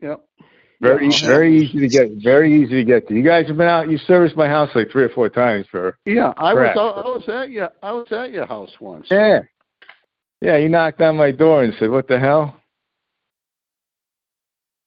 Yep. 0.00 0.24
Very, 0.80 1.08
Yeah, 1.10 1.26
very 1.26 1.58
easy 1.58 1.80
to 1.80 1.88
get. 1.88 2.08
Very 2.22 2.62
easy 2.62 2.76
to 2.76 2.84
get 2.84 3.06
to. 3.08 3.14
You 3.14 3.22
guys 3.22 3.48
have 3.48 3.58
been 3.58 3.68
out. 3.68 3.90
You 3.90 3.98
serviced 3.98 4.36
my 4.36 4.48
house 4.48 4.70
like 4.74 4.90
three 4.90 5.04
or 5.04 5.10
four 5.10 5.28
times 5.28 5.66
for. 5.70 5.98
Yeah, 6.06 6.32
I 6.38 6.54
was 6.54 6.70
I 6.74 7.08
was 7.10 7.28
at 7.28 7.50
your 7.50 7.68
I 7.82 7.92
was 7.92 8.10
at 8.10 8.32
your 8.32 8.46
house 8.46 8.70
once. 8.80 9.08
Yeah. 9.10 9.40
Yeah, 10.40 10.56
you 10.56 10.70
knocked 10.70 11.02
on 11.02 11.18
my 11.18 11.30
door 11.30 11.62
and 11.62 11.74
said, 11.78 11.90
"What 11.90 12.08
the 12.08 12.18
hell?" 12.18 12.56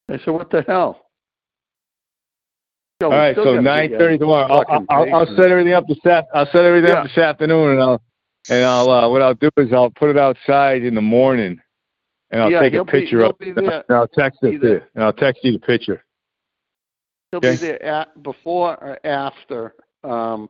I 0.09 0.17
said, 0.17 0.31
"What 0.31 0.49
the 0.49 0.63
hell?" 0.67 1.05
Joe, 2.99 3.11
All 3.11 3.17
right, 3.17 3.35
so 3.35 3.59
nine 3.59 3.91
thirty 3.91 4.17
tomorrow. 4.17 4.51
I'll, 4.51 4.85
I'll, 4.89 5.15
I'll 5.15 5.35
set 5.35 5.51
everything 5.51 5.73
up 5.73 5.85
this 5.87 5.99
I'll 6.33 6.47
set 6.47 6.65
everything 6.65 6.89
Yeah. 6.89 7.01
up 7.01 7.07
this 7.07 7.17
afternoon, 7.19 7.73
and 7.73 7.81
I'll 7.81 8.01
and 8.49 8.63
I'll 8.65 8.89
uh, 8.89 9.09
what 9.09 9.21
I'll 9.21 9.33
do 9.33 9.49
is 9.57 9.73
I'll 9.73 9.89
put 9.91 10.09
it 10.09 10.17
outside 10.17 10.83
in 10.83 10.95
the 10.95 11.01
morning, 11.01 11.59
and 12.31 12.41
I'll 12.41 12.51
Yeah, 12.51 12.61
take 12.61 12.73
a 12.73 12.85
picture 12.85 13.19
he'll 13.19 13.29
of 13.31 13.35
it, 13.39 13.55
there. 13.55 13.83
and 13.87 13.97
I'll 13.97 14.07
text 14.07 14.39
it 14.43 14.59
to 14.59 14.67
you, 14.67 14.81
and 14.95 15.03
I'll 15.03 15.13
text 15.13 15.43
you 15.43 15.53
the 15.53 15.59
picture. 15.59 16.03
He'll 17.31 17.39
okay. 17.39 17.51
be 17.51 17.57
there 17.57 17.83
at, 17.83 18.23
before 18.23 18.75
or 18.83 18.99
after. 19.05 19.73
Um, 20.03 20.49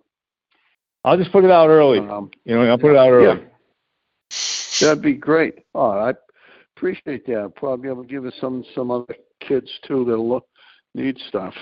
I'll 1.03 1.17
just 1.17 1.31
put 1.31 1.43
it 1.43 1.51
out 1.51 1.69
early. 1.69 1.99
um, 1.99 2.31
You 2.45 2.55
know, 2.55 2.61
I'll 2.63 2.77
put 2.77 2.91
it 2.91 2.97
out 2.97 3.11
early. 3.11 3.41
Yeah. 3.41 4.87
that'd 4.87 5.03
be 5.03 5.13
great. 5.13 5.63
Oh, 5.73 5.91
I 5.91 6.13
appreciate 6.75 7.25
that. 7.27 7.37
I'll 7.37 7.49
probably 7.49 7.83
be 7.83 7.89
able 7.89 8.03
to 8.03 8.09
give 8.09 8.25
us 8.25 8.33
some 8.41 8.65
some 8.73 8.91
other 8.91 9.15
kids 9.39 9.69
too 9.87 10.03
that 10.05 10.17
look 10.17 10.45
need 10.93 11.17
stuff. 11.29 11.53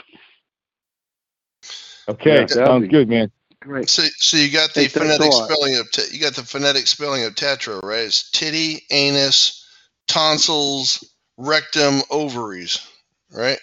Okay, 2.08 2.42
Yeah, 2.42 2.48
sounds 2.48 2.84
be- 2.84 2.90
good, 2.90 3.08
man. 3.08 3.32
Great. 3.64 3.90
So, 3.90 4.04
so 4.18 4.38
you 4.38 4.52
got 4.52 4.74
the 4.74 4.82
Hey, 4.82 4.88
phonetic 4.88 5.34
spelling 5.34 5.78
of 5.78 5.92
ta- 5.92 6.04
you 6.12 6.20
got 6.20 6.36
the 6.36 6.44
phonetic 6.44 6.88
spelling 6.88 7.24
of 7.24 7.36
Tatro, 7.36 7.80
right? 7.82 8.02
It's 8.02 8.30
titty, 8.32 8.84
anus, 8.92 9.66
tonsils, 10.08 11.04
rectum, 11.38 12.02
ovaries, 12.10 12.86
right? 13.32 13.60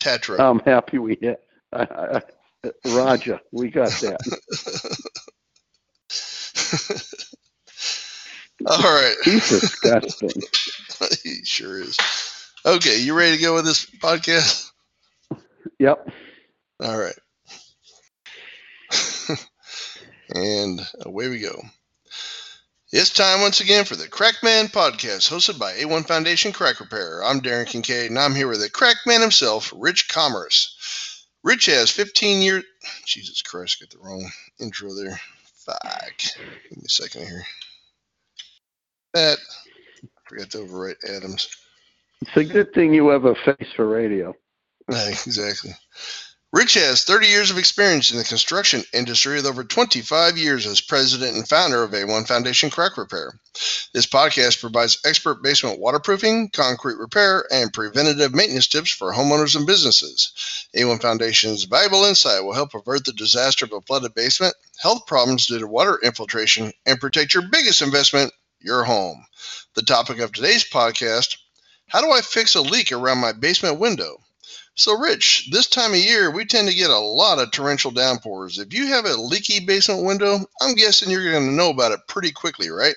Tatro. 0.00 0.38
I'm 0.38 0.60
happy 0.60 0.98
we 0.98 1.18
hit. 1.20 1.42
Roger, 2.84 3.40
we 3.52 3.70
got 3.70 4.00
that. 4.00 4.20
All 8.66 8.78
right. 8.78 9.14
He's 9.24 9.48
disgusting. 9.48 10.42
he 11.22 11.44
sure 11.44 11.80
is. 11.80 11.96
Okay, 12.64 13.00
you 13.00 13.14
ready 13.14 13.36
to 13.36 13.42
go 13.42 13.54
with 13.54 13.64
this 13.64 13.86
podcast? 13.86 14.70
Yep. 15.78 16.08
All 16.82 16.98
right. 16.98 17.14
and 20.34 20.80
away 21.00 21.28
we 21.28 21.40
go. 21.40 21.62
It's 22.92 23.10
time 23.10 23.40
once 23.40 23.60
again 23.60 23.84
for 23.84 23.96
the 23.96 24.08
Crackman 24.08 24.66
Podcast, 24.66 25.28
hosted 25.28 25.58
by 25.58 25.72
A1 25.72 26.06
Foundation 26.06 26.52
Crack 26.52 26.80
Repair. 26.80 27.22
I'm 27.24 27.40
Darren 27.40 27.66
Kincaid, 27.66 28.10
and 28.10 28.18
I'm 28.18 28.34
here 28.34 28.48
with 28.48 28.60
the 28.60 28.70
Crackman 28.70 29.20
himself, 29.20 29.72
Rich 29.76 30.08
Commerce. 30.08 31.26
Rich 31.42 31.66
has 31.66 31.90
15 31.90 32.42
years. 32.42 32.64
Jesus 33.04 33.42
Christ, 33.42 33.80
get 33.80 33.90
the 33.90 33.98
wrong 33.98 34.30
intro 34.60 34.94
there. 34.94 35.20
Fuck. 35.64 36.18
Give 36.68 36.78
me 36.78 36.84
a 36.84 36.88
second 36.88 37.26
here. 37.26 37.42
That. 39.14 39.38
Forgot 40.28 40.50
to 40.50 40.58
overwrite 40.58 41.16
Adams. 41.16 41.48
It's 42.22 42.36
a 42.36 42.44
good 42.44 42.72
thing 42.72 42.94
you 42.94 43.08
have 43.08 43.24
a 43.24 43.34
face 43.34 43.70
for 43.74 43.86
radio. 43.86 44.34
exactly. 44.88 45.72
Rich 46.52 46.74
has 46.74 47.02
30 47.02 47.26
years 47.26 47.50
of 47.50 47.58
experience 47.58 48.12
in 48.12 48.18
the 48.18 48.24
construction 48.24 48.84
industry 48.92 49.34
with 49.34 49.46
over 49.46 49.64
25 49.64 50.38
years 50.38 50.64
as 50.64 50.80
president 50.80 51.34
and 51.34 51.46
founder 51.46 51.82
of 51.82 51.90
A1 51.90 52.28
Foundation 52.28 52.70
Crack 52.70 52.96
Repair. 52.96 53.40
This 53.92 54.06
podcast 54.06 54.60
provides 54.60 54.98
expert 55.04 55.42
basement 55.42 55.80
waterproofing, 55.80 56.50
concrete 56.50 56.98
repair, 56.98 57.44
and 57.50 57.72
preventative 57.72 58.32
maintenance 58.32 58.68
tips 58.68 58.90
for 58.90 59.12
homeowners 59.12 59.56
and 59.56 59.66
businesses. 59.66 60.68
A1 60.76 61.02
Foundation's 61.02 61.64
valuable 61.64 62.04
insight 62.04 62.44
will 62.44 62.54
help 62.54 62.74
avert 62.74 63.04
the 63.04 63.12
disaster 63.12 63.64
of 63.64 63.72
a 63.72 63.80
flooded 63.80 64.14
basement, 64.14 64.54
health 64.78 65.04
problems 65.06 65.46
due 65.46 65.58
to 65.58 65.66
water 65.66 65.98
infiltration, 66.00 66.72
and 66.86 67.00
protect 67.00 67.34
your 67.34 67.48
biggest 67.50 67.82
investment, 67.82 68.32
your 68.60 68.84
home. 68.84 69.26
The 69.74 69.82
topic 69.82 70.20
of 70.20 70.30
today's 70.30 70.64
podcast 70.64 71.38
How 71.88 72.00
do 72.00 72.12
I 72.12 72.20
fix 72.20 72.54
a 72.54 72.62
leak 72.62 72.92
around 72.92 73.18
my 73.18 73.32
basement 73.32 73.80
window? 73.80 74.22
So, 74.78 74.98
Rich, 74.98 75.48
this 75.50 75.68
time 75.68 75.92
of 75.92 75.98
year, 75.98 76.30
we 76.30 76.44
tend 76.44 76.68
to 76.68 76.74
get 76.74 76.90
a 76.90 76.98
lot 76.98 77.38
of 77.38 77.50
torrential 77.50 77.90
downpours. 77.90 78.58
If 78.58 78.74
you 78.74 78.88
have 78.88 79.06
a 79.06 79.16
leaky 79.16 79.64
basement 79.64 80.04
window, 80.04 80.38
I'm 80.60 80.74
guessing 80.74 81.10
you're 81.10 81.32
going 81.32 81.46
to 81.46 81.54
know 81.54 81.70
about 81.70 81.92
it 81.92 82.00
pretty 82.08 82.30
quickly, 82.30 82.68
right? 82.68 82.94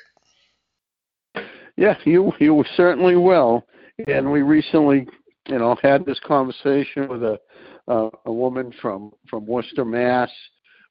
Yeah, 1.77 1.95
you 2.03 2.33
you 2.39 2.65
certainly 2.75 3.15
will. 3.15 3.65
And 4.07 4.29
we 4.29 4.41
recently, 4.41 5.07
you 5.47 5.57
know, 5.57 5.77
had 5.81 6.05
this 6.05 6.19
conversation 6.19 7.07
with 7.07 7.23
a 7.23 7.39
uh, 7.87 8.09
a 8.25 8.31
woman 8.31 8.73
from 8.81 9.11
from 9.29 9.45
Worcester, 9.45 9.85
Mass, 9.85 10.29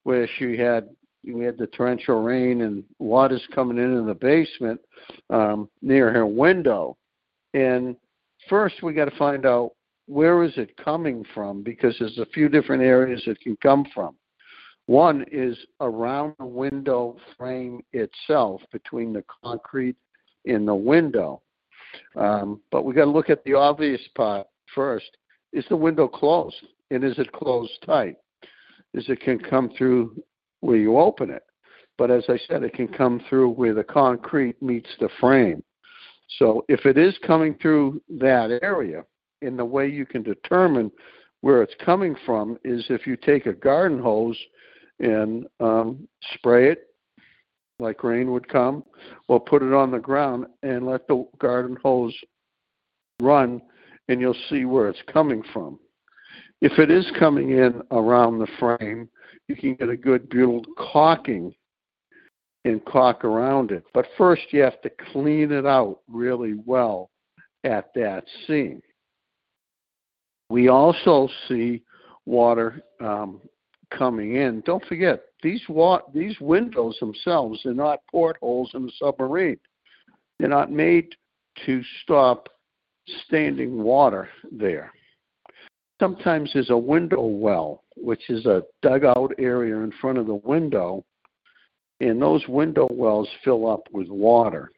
where 0.05 0.27
she 0.38 0.57
had 0.57 0.88
we 1.22 1.44
had 1.44 1.59
the 1.59 1.66
torrential 1.66 2.22
rain 2.22 2.62
and 2.62 2.83
water's 2.98 3.46
coming 3.55 3.77
in 3.77 3.94
in 3.94 4.07
the 4.07 4.14
basement 4.14 4.81
um, 5.29 5.68
near 5.83 6.11
her 6.11 6.24
window. 6.24 6.96
And 7.53 7.94
first, 8.48 8.83
we 8.83 8.94
got 8.94 9.11
to 9.11 9.16
find 9.18 9.44
out 9.44 9.72
where 10.09 10.42
is 10.42 10.53
it 10.57 10.77
coming 10.77 11.25
from? 11.35 11.62
Because 11.62 11.94
there's 11.99 12.18
a 12.18 12.27
few 12.27 12.49
different 12.49 12.83
areas 12.83 13.23
it 13.27 13.40
can 13.40 13.57
come 13.62 13.85
from. 13.94 14.16
One 14.87 15.27
is 15.31 15.57
around 15.83 16.35
the 16.38 16.47
window 16.47 17.18
frame 17.37 17.83
itself, 17.92 18.62
between 18.73 19.12
the 19.12 19.23
concrete 19.44 19.97
and 20.47 20.66
the 20.66 20.75
window. 20.75 21.42
Um, 22.16 22.62
but 22.73 22.85
we 22.87 22.94
got 22.94 23.05
to 23.05 23.11
look 23.11 23.29
at 23.29 23.44
the 23.44 23.53
obvious 23.53 24.01
part 24.16 24.47
first. 24.75 25.16
Is 25.53 25.66
the 25.68 25.77
window 25.77 26.09
closed? 26.09 26.57
And 26.90 27.05
is 27.05 27.18
it 27.18 27.31
closed 27.33 27.73
tight? 27.85 28.16
Is 28.94 29.05
it 29.11 29.21
can 29.21 29.38
come 29.38 29.71
through 29.77 30.23
where 30.61 30.79
you 30.79 30.99
open 30.99 31.29
it? 31.29 31.42
But 31.99 32.11
as 32.11 32.25
I 32.31 32.38
said, 32.49 32.62
it 32.62 32.73
can 32.73 32.88
come 32.88 33.21
through 33.29 33.51
where 33.51 33.75
the 33.75 33.85
concrete 33.85 34.61
meets 34.62 34.88
the 35.01 35.11
frame. 35.21 35.62
So 36.38 36.64
if 36.68 36.87
it 36.87 36.97
is 36.97 37.14
coming 37.27 37.57
through 37.61 38.01
that 38.21 38.59
area, 38.62 39.05
in 39.42 39.57
the 39.57 39.64
way 39.64 39.88
you 39.88 40.07
can 40.07 40.22
determine 40.22 40.90
where 41.40 41.62
it's 41.62 41.74
coming 41.85 42.16
from 42.27 42.59
is 42.64 42.85
if 42.88 43.07
you 43.07 43.16
take 43.16 43.46
a 43.46 43.53
garden 43.53 43.98
hose 43.98 44.38
and 45.01 45.46
um, 45.61 46.09
spray 46.35 46.70
it 46.72 46.88
like 47.81 48.03
rain 48.03 48.33
would 48.33 48.48
come, 48.48 48.83
or 49.29 49.38
put 49.38 49.62
it 49.62 49.72
on 49.72 49.90
the 49.90 49.98
ground 49.98 50.46
and 50.62 50.85
let 50.85 51.07
the 51.07 51.24
garden 51.38 51.77
hose 51.83 52.14
run, 53.20 53.62
and 54.09 54.20
you'll 54.20 54.35
see 54.51 54.64
where 54.64 54.88
it's 54.88 55.03
coming 55.12 55.42
from. 55.53 55.79
If 56.61 56.79
it 56.79 56.90
is 56.90 57.07
coming 57.18 57.51
in 57.51 57.83
around 57.92 58.38
the 58.38 58.48
frame, 58.59 59.09
you 59.46 59.55
can 59.55 59.77
get 59.77 59.88
a 59.88 59.96
good 59.96 60.29
butyl 60.29 60.64
caulking 60.77 61.55
and 62.64 62.85
caulk 62.85 63.24
around 63.24 63.70
it. 63.70 63.85
But 63.94 64.07
first, 64.18 64.42
you 64.51 64.61
have 64.62 64.81
to 64.83 64.90
clean 65.12 65.53
it 65.53 65.64
out 65.64 66.01
really 66.09 66.55
well 66.66 67.11
at 67.62 67.94
that 67.94 68.24
seam. 68.46 68.83
We 70.51 70.69
also 70.69 71.29
see 71.47 71.83
water 72.27 72.83
um, 73.01 73.41
coming 73.91 74.37
in. 74.37 74.63
Don't 74.63 74.85
forget 74.87 75.23
these 75.43 75.63
wa- 75.69 76.03
these 76.15 76.39
windows 76.41 76.97
themselves 77.01 77.65
are 77.67 77.75
not 77.75 78.01
portholes 78.11 78.71
in 78.75 78.85
a 78.89 78.93
submarine. 78.99 79.59
They're 80.39 80.49
not 80.49 80.71
made 80.71 81.15
to 81.67 81.83
stop 82.03 82.49
standing 83.27 83.83
water 83.83 84.29
there. 84.53 84.93
Sometimes 86.01 86.51
there's 86.53 86.71
a 86.71 86.77
window 86.77 87.23
well, 87.27 87.83
which 87.97 88.31
is 88.31 88.47
a 88.47 88.63
dugout 88.83 89.33
area 89.39 89.77
in 89.77 89.93
front 90.01 90.19
of 90.19 90.27
the 90.27 90.35
window, 90.35 91.05
and 92.01 92.23
those 92.23 92.47
window 92.47 92.87
wells 92.91 93.29
fill 93.45 93.69
up 93.69 93.83
with 93.93 94.09
water. 94.09 94.71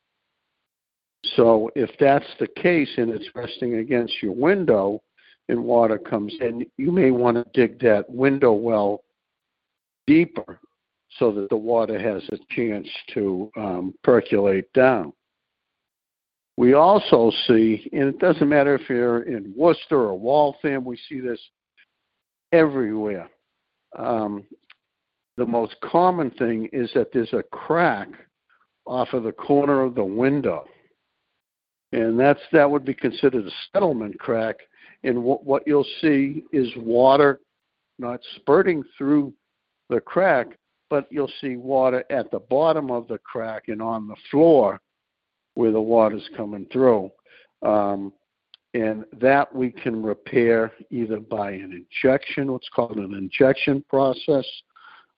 So 1.37 1.71
if 1.77 1.91
that's 1.99 2.27
the 2.39 2.47
case 2.47 2.89
and 2.97 3.11
it's 3.11 3.29
resting 3.35 3.75
against 3.75 4.23
your 4.23 4.33
window, 4.33 5.03
and 5.51 5.63
water 5.63 5.99
comes 5.99 6.35
in, 6.41 6.65
you 6.77 6.93
may 6.93 7.11
want 7.11 7.37
to 7.37 7.45
dig 7.53 7.81
that 7.81 8.09
window 8.09 8.53
well 8.53 9.03
deeper 10.07 10.61
so 11.19 11.33
that 11.33 11.51
the 11.51 11.57
water 11.57 11.99
has 11.99 12.23
a 12.31 12.39
chance 12.55 12.89
to 13.13 13.51
um, 13.57 13.95
percolate 14.05 14.73
down. 14.73 15.13
We 16.57 16.75
also 16.75 17.33
see, 17.47 17.89
and 17.93 18.05
it 18.05 18.19
doesn't 18.19 18.49
matter 18.49 18.75
if 18.75 18.89
you're 18.89 19.23
in 19.23 19.53
Worcester 19.57 19.97
or 19.97 20.19
Waltham, 20.19 20.85
we 20.85 20.99
see 21.09 21.21
this 21.21 21.41
everywhere. 22.53 23.29
Um, 23.99 24.45
the 25.37 25.47
most 25.47 25.75
common 25.83 26.31
thing 26.33 26.69
is 26.73 26.91
that 26.95 27.09
there's 27.13 27.33
a 27.33 27.43
crack 27.51 28.09
off 28.87 29.13
of 29.13 29.25
the 29.25 29.33
corner 29.33 29.83
of 29.83 29.95
the 29.95 30.05
window. 30.05 30.65
And 31.93 32.21
that's 32.21 32.41
that 32.53 32.71
would 32.71 32.85
be 32.85 32.95
considered 32.95 33.47
a 33.47 33.51
settlement 33.73 34.19
crack 34.21 34.57
and 35.03 35.23
what, 35.23 35.45
what 35.45 35.63
you'll 35.67 35.87
see 36.01 36.45
is 36.53 36.69
water 36.77 37.41
not 37.99 38.21
spurting 38.37 38.83
through 38.97 39.33
the 39.89 40.01
crack, 40.01 40.59
but 40.89 41.07
you'll 41.11 41.31
see 41.41 41.57
water 41.57 42.05
at 42.11 42.31
the 42.31 42.39
bottom 42.39 42.91
of 42.91 43.07
the 43.09 43.19
crack 43.19 43.65
and 43.69 43.81
on 43.81 44.09
the 44.09 44.17
floor 44.31 44.81
where 45.55 45.73
the 45.73 45.81
water's 45.81 46.29
coming 46.37 46.67
through. 46.73 47.11
Um, 47.63 48.13
and 48.73 49.05
that 49.21 49.53
we 49.55 49.71
can 49.71 50.01
repair 50.03 50.73
either 50.91 51.19
by 51.19 51.51
an 51.51 51.85
injection, 51.85 52.53
what's 52.53 52.69
called 52.69 52.97
an 52.97 53.15
injection 53.15 53.85
process, 53.89 54.47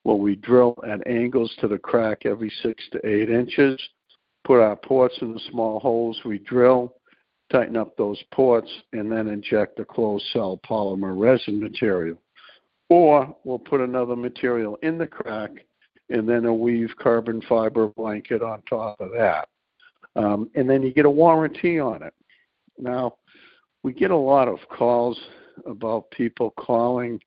where 0.04 0.16
we 0.16 0.36
drill 0.36 0.74
at 0.88 1.06
angles 1.06 1.54
to 1.60 1.68
the 1.68 1.78
crack 1.78 2.24
every 2.24 2.50
six 2.62 2.82
to 2.92 3.06
eight 3.06 3.28
inches, 3.28 3.80
put 4.44 4.60
our 4.60 4.74
ports 4.74 5.16
in 5.20 5.34
the 5.34 5.40
small 5.50 5.78
holes 5.80 6.18
we 6.24 6.38
drill, 6.38 6.94
tighten 7.52 7.76
up 7.76 7.96
those 7.96 8.20
ports, 8.32 8.70
and 8.92 9.12
then 9.12 9.28
inject 9.28 9.78
a 9.78 9.84
closed 9.84 10.24
cell 10.32 10.58
polymer 10.68 11.16
resin 11.16 11.60
material. 11.60 12.16
Or 12.88 13.36
we'll 13.44 13.58
put 13.58 13.80
another 13.80 14.16
material 14.16 14.78
in 14.82 14.98
the 14.98 15.06
crack 15.06 15.50
and 16.10 16.28
then 16.28 16.44
a 16.44 16.54
weave 16.54 16.90
carbon 16.98 17.40
fiber 17.48 17.88
blanket 17.88 18.42
on 18.42 18.62
top 18.62 19.00
of 19.00 19.10
that. 19.12 19.48
Um, 20.14 20.50
and 20.54 20.68
then 20.68 20.82
you 20.82 20.92
get 20.92 21.06
a 21.06 21.10
warranty 21.10 21.78
on 21.78 22.02
it. 22.02 22.12
Now, 22.78 23.14
we 23.82 23.92
get 23.92 24.10
a 24.10 24.16
lot 24.16 24.48
of 24.48 24.58
calls 24.68 25.18
about 25.66 26.10
people 26.10 26.52
calling. 26.58 27.20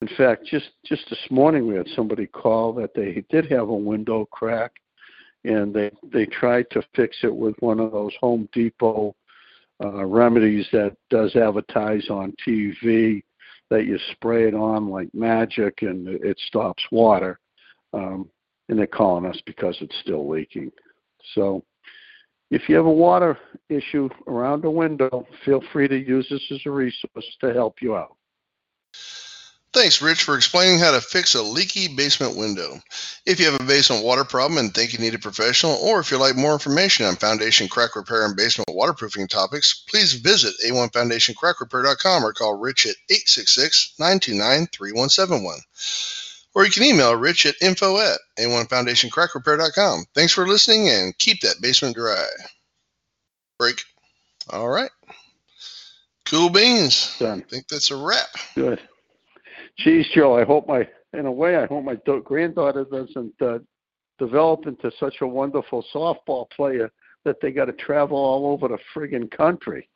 In 0.00 0.08
fact, 0.16 0.44
just 0.44 0.70
just 0.84 1.08
this 1.08 1.24
morning 1.30 1.66
we 1.66 1.76
had 1.76 1.88
somebody 1.94 2.26
call 2.26 2.72
that 2.74 2.94
they 2.94 3.24
did 3.30 3.50
have 3.50 3.68
a 3.68 3.74
window 3.74 4.26
crack, 4.26 4.72
and 5.44 5.72
they 5.72 5.90
they 6.12 6.26
tried 6.26 6.68
to 6.70 6.82
fix 6.94 7.16
it 7.22 7.34
with 7.34 7.54
one 7.60 7.80
of 7.80 7.92
those 7.92 8.12
Home 8.20 8.48
Depot 8.52 9.14
uh, 9.82 10.04
remedies 10.04 10.66
that 10.72 10.96
does 11.10 11.34
advertise 11.36 12.08
on 12.10 12.34
TV 12.46 13.22
that 13.70 13.86
you 13.86 13.98
spray 14.12 14.46
it 14.46 14.54
on 14.54 14.88
like 14.88 15.08
magic 15.14 15.82
and 15.82 16.06
it 16.06 16.38
stops 16.46 16.82
water. 16.92 17.38
Um, 17.92 18.28
and 18.68 18.78
they're 18.78 18.86
calling 18.86 19.26
us 19.26 19.40
because 19.46 19.76
it's 19.80 19.96
still 20.00 20.28
leaking. 20.28 20.70
So 21.34 21.64
if 22.50 22.68
you 22.68 22.76
have 22.76 22.86
a 22.86 22.90
water 22.90 23.38
issue 23.68 24.08
around 24.26 24.64
a 24.64 24.70
window, 24.70 25.26
feel 25.44 25.62
free 25.72 25.88
to 25.88 25.96
use 25.96 26.26
this 26.30 26.42
as 26.52 26.60
a 26.66 26.70
resource 26.70 27.36
to 27.40 27.52
help 27.52 27.82
you 27.82 27.96
out. 27.96 28.16
Thanks, 29.74 30.00
Rich, 30.00 30.22
for 30.22 30.36
explaining 30.36 30.78
how 30.78 30.92
to 30.92 31.00
fix 31.00 31.34
a 31.34 31.42
leaky 31.42 31.88
basement 31.88 32.36
window. 32.36 32.80
If 33.26 33.40
you 33.40 33.46
have 33.46 33.60
a 33.60 33.64
basement 33.64 34.04
water 34.04 34.22
problem 34.22 34.58
and 34.58 34.72
think 34.72 34.92
you 34.92 35.00
need 35.00 35.14
a 35.14 35.18
professional, 35.18 35.72
or 35.74 35.98
if 35.98 36.12
you'd 36.12 36.18
like 36.18 36.36
more 36.36 36.52
information 36.52 37.06
on 37.06 37.16
foundation 37.16 37.66
crack 37.66 37.96
repair 37.96 38.24
and 38.24 38.36
basement 38.36 38.70
waterproofing 38.72 39.26
topics, 39.26 39.74
please 39.74 40.12
visit 40.12 40.54
a1foundationcrackrepair.com 40.64 42.24
or 42.24 42.32
call 42.32 42.54
Rich 42.54 42.86
at 42.86 42.94
866 43.10 43.94
929 43.98 44.68
3171. 44.68 45.58
Or 46.54 46.64
you 46.64 46.70
can 46.70 46.84
email 46.84 47.16
Rich 47.16 47.44
at 47.46 47.56
info 47.60 47.98
at 47.98 48.20
a1foundationcrackrepair.com. 48.38 50.04
Thanks 50.14 50.32
for 50.32 50.46
listening 50.46 50.88
and 50.88 51.18
keep 51.18 51.40
that 51.40 51.60
basement 51.60 51.96
dry. 51.96 52.24
Break. 53.58 53.82
All 54.50 54.68
right. 54.68 54.90
Cool 56.26 56.50
beans. 56.50 57.18
Done. 57.18 57.40
I 57.44 57.50
think 57.50 57.66
that's 57.66 57.90
a 57.90 57.96
wrap. 57.96 58.28
Good. 58.54 58.80
Geez, 59.78 60.06
Joe, 60.14 60.38
I 60.38 60.44
hope 60.44 60.68
my, 60.68 60.88
in 61.12 61.26
a 61.26 61.32
way, 61.32 61.56
I 61.56 61.66
hope 61.66 61.84
my 61.84 61.96
granddaughter 62.24 62.84
doesn't 62.90 63.34
uh, 63.40 63.58
develop 64.18 64.66
into 64.66 64.90
such 64.98 65.16
a 65.20 65.26
wonderful 65.26 65.84
softball 65.92 66.48
player 66.50 66.90
that 67.24 67.40
they 67.40 67.50
got 67.50 67.66
to 67.66 67.72
travel 67.72 68.16
all 68.16 68.52
over 68.52 68.68
the 68.68 68.78
friggin' 68.94 69.30
country. 69.30 69.88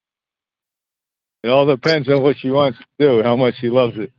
It 1.45 1.49
all 1.49 1.66
depends 1.66 2.09
on 2.09 2.22
what 2.22 2.37
she 2.39 2.51
wants 2.51 2.79
to 2.79 2.85
do, 2.99 3.22
how 3.22 3.37
much 3.37 3.55
she 3.61 3.68
loves 3.68 3.97
it. 3.97 4.12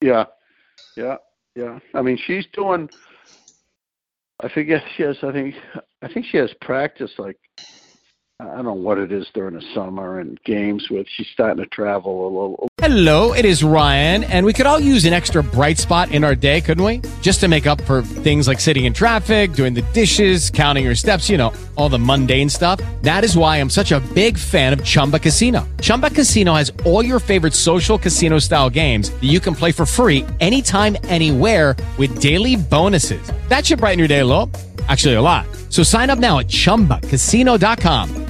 Yeah, 0.00 0.24
yeah, 0.96 1.16
yeah. 1.54 1.78
I 1.94 2.02
mean, 2.02 2.18
she's 2.26 2.46
doing. 2.52 2.88
I 4.40 4.48
forget 4.48 4.82
she 4.96 5.04
has. 5.04 5.18
I 5.22 5.30
think. 5.30 5.54
I 6.02 6.12
think 6.12 6.26
she 6.26 6.38
has 6.38 6.52
practice 6.60 7.12
like. 7.18 7.38
I 8.40 8.54
don't 8.54 8.64
know 8.64 8.72
what 8.72 8.96
it 8.96 9.12
is 9.12 9.26
during 9.34 9.54
the 9.54 9.62
summer 9.74 10.18
and 10.18 10.42
games 10.44 10.88
with. 10.88 11.06
She's 11.14 11.26
starting 11.28 11.62
to 11.62 11.68
travel 11.68 12.26
a 12.26 12.28
little. 12.28 12.68
Hello, 12.78 13.34
it 13.34 13.44
is 13.44 13.62
Ryan, 13.62 14.24
and 14.24 14.46
we 14.46 14.54
could 14.54 14.64
all 14.64 14.80
use 14.80 15.04
an 15.04 15.12
extra 15.12 15.42
bright 15.42 15.76
spot 15.76 16.10
in 16.10 16.24
our 16.24 16.34
day, 16.34 16.62
couldn't 16.62 16.82
we? 16.82 17.02
Just 17.20 17.40
to 17.40 17.48
make 17.48 17.66
up 17.66 17.82
for 17.82 18.00
things 18.00 18.48
like 18.48 18.58
sitting 18.58 18.86
in 18.86 18.94
traffic, 18.94 19.52
doing 19.52 19.74
the 19.74 19.82
dishes, 19.92 20.48
counting 20.48 20.86
your 20.86 20.94
steps, 20.94 21.28
you 21.28 21.36
know, 21.36 21.52
all 21.76 21.90
the 21.90 21.98
mundane 21.98 22.48
stuff. 22.48 22.80
That 23.02 23.24
is 23.24 23.36
why 23.36 23.58
I'm 23.58 23.68
such 23.68 23.92
a 23.92 24.00
big 24.14 24.38
fan 24.38 24.72
of 24.72 24.82
Chumba 24.82 25.18
Casino. 25.18 25.68
Chumba 25.82 26.08
Casino 26.08 26.54
has 26.54 26.72
all 26.86 27.04
your 27.04 27.20
favorite 27.20 27.52
social 27.52 27.98
casino 27.98 28.38
style 28.38 28.70
games 28.70 29.10
that 29.10 29.28
you 29.28 29.40
can 29.40 29.54
play 29.54 29.70
for 29.70 29.84
free 29.84 30.24
anytime, 30.40 30.96
anywhere 31.04 31.76
with 31.98 32.22
daily 32.22 32.56
bonuses. 32.56 33.30
That 33.48 33.66
should 33.66 33.80
brighten 33.80 33.98
your 33.98 34.08
day 34.08 34.20
a 34.20 34.26
little. 34.26 34.50
Actually, 34.88 35.14
a 35.14 35.22
lot. 35.22 35.46
So 35.68 35.82
sign 35.82 36.08
up 36.08 36.18
now 36.18 36.38
at 36.38 36.46
chumbacasino.com. 36.46 38.29